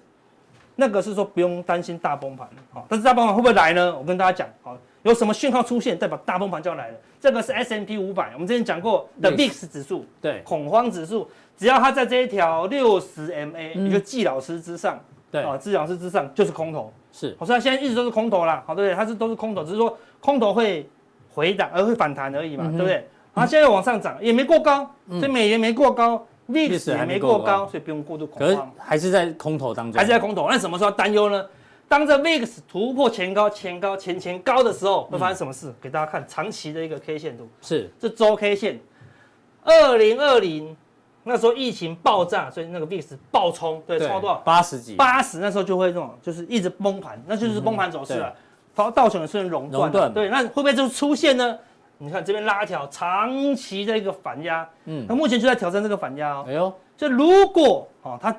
[0.76, 3.96] 那个是说不用担心大崩盘，好，但是大崩盘会不会来呢？
[3.96, 6.94] 我跟大家讲，好，有什么讯号出现，代表大崩盘就要来了。
[7.20, 14.98] 这个是 S&P 五百，我们之前讲过的 VIX 指数，对，恐慌指数，只要它在这一条六十 MA，一个季老师之上，
[15.30, 18.94] 对，啊，季老师之上就是空头，是，好，所以它现在一直都是空头啦，好，对不对？
[18.94, 20.86] 它是都是空头，只是说空头会
[21.32, 23.08] 回档而会反弹而已嘛，对不对？
[23.32, 26.26] 然后现在往上涨，也没过高，所以美元没过高。
[26.46, 28.72] 历史还没过高，所以不用过度恐慌。
[28.78, 30.48] 还是在空头当中，还是在空头。
[30.50, 31.44] 那什么时候担忧呢？
[31.86, 35.72] 当这 VIX 突破前高、前高、前前高的时候，会发生什么事？
[35.80, 38.80] 给大家看长期的一个 K 线图，是这周 K 线。
[39.62, 40.74] 二零二零
[41.22, 44.36] 那时候疫情爆炸，所以那个 VIX 爆冲，对，超多少？
[44.36, 44.94] 八十几。
[44.96, 48.34] 八十那时候就会这种，就是一直崩盘，那就是崩盘走势了。
[48.74, 51.58] 然后道琼也是熔断，对，那会不会就出现呢？
[51.98, 56.44] 你看这边拉一条长期的一个反压，嗯，那目前就在挑战这个反压哦。
[56.48, 58.34] 哎呦，就如果哦，它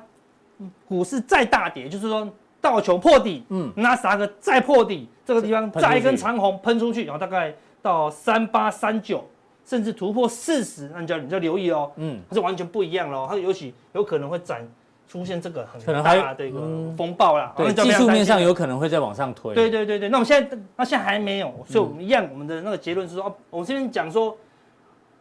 [0.86, 2.28] 股市再大跌，就是说
[2.60, 9.24] 道琼破底，嗯，纳斯达克再破底，这个地方再一根长红喷出去，然后大概到三八三九，
[9.64, 14.58] 甚至突破四十，那你就你就留意哦，嗯，它是完全不一样喽，它尤其有可能会涨。
[15.08, 16.58] 出现这个很大的一个
[16.96, 19.54] 风暴啦，对，技术面上有可能会再往上推。
[19.54, 24.36] 对对对对，那我们现在那现在还没有，所以我们一样，我们的那个结论是说，哦，我们这边讲说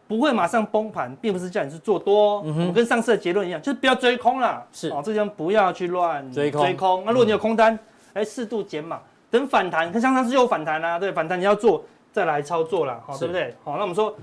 [0.07, 6.61] 不会马上崩盘，并不是叫你是做多，我们跟上次的结论一样，就是不要追空啦，是哦，这地方不要去乱追空。
[6.63, 7.77] 追空，那如果你有空单，
[8.13, 13.53] 哎，适度减码，等反弹，看上次就有反弹啦，对，反弹你要做再来操作啦，好，对不对？
[13.63, 14.15] 好，那我们说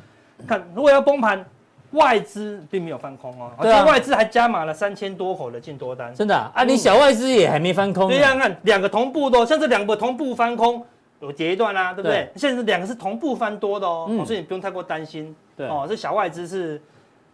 [0.47, 1.45] 看，如果要崩盘。
[1.93, 6.51] 外资并没有翻空哦，而且外资还加码了三千多口的净多单，真的啊？
[6.55, 8.09] 啊，你小外资也还没翻空？
[8.09, 10.84] 对呀，看两个同步的，像这两个同步翻空，
[11.20, 12.30] 有截一段啦，对不对？
[12.36, 15.34] 现在是两个是同步翻多的哦，所以你不用太过担心。
[15.57, 16.80] 对哦，这小外资是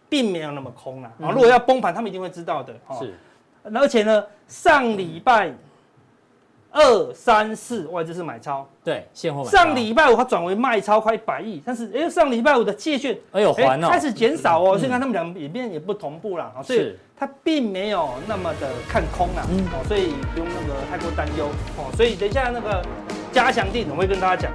[0.07, 1.11] 并没有那么空啦。
[1.21, 2.73] 啊，如果要崩盘，他们一定会知道的。
[2.99, 3.13] 是，
[3.73, 5.53] 而且呢，上礼拜。
[6.71, 9.49] 二三四外资是买超，对，现货买。
[9.49, 19.43] 上礼拜五它转为卖超，快一百亿，但是哎，上礼拜五的借券哎呦还开始减少哦，所以看他们两边也不同步啦，所以它并没有那么的看空啦，
[19.73, 21.47] 哦，所以不用那个太过担忧
[21.77, 22.83] 哦，所以等一下那个
[23.31, 24.51] 加强定我会跟大家讲，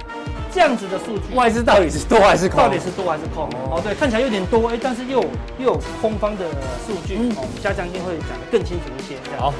[0.51, 1.35] 这样子的数据。
[1.35, 2.57] 外资到底是多还是空？
[2.63, 3.49] 到底是多还是空？
[3.69, 5.19] 哦，对，看起来有点多哎，但是又
[5.59, 6.45] 又有空方的
[6.87, 9.53] 数据，哦，加强定会讲得更清楚一些，好。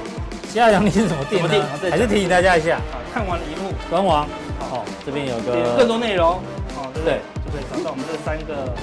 [0.56, 1.50] 加强錠是什么店呢？
[1.92, 4.26] 还是提醒大家一下啊，看完了一幕官网，
[4.58, 6.40] 好，这边有个更多内容，
[6.78, 7.20] 哦，对不对？
[7.46, 8.74] 就可以找到我们这三个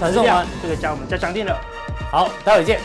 [0.00, 1.56] 传送门，就可以加我们加强定了。
[2.10, 2.80] 好，待会见。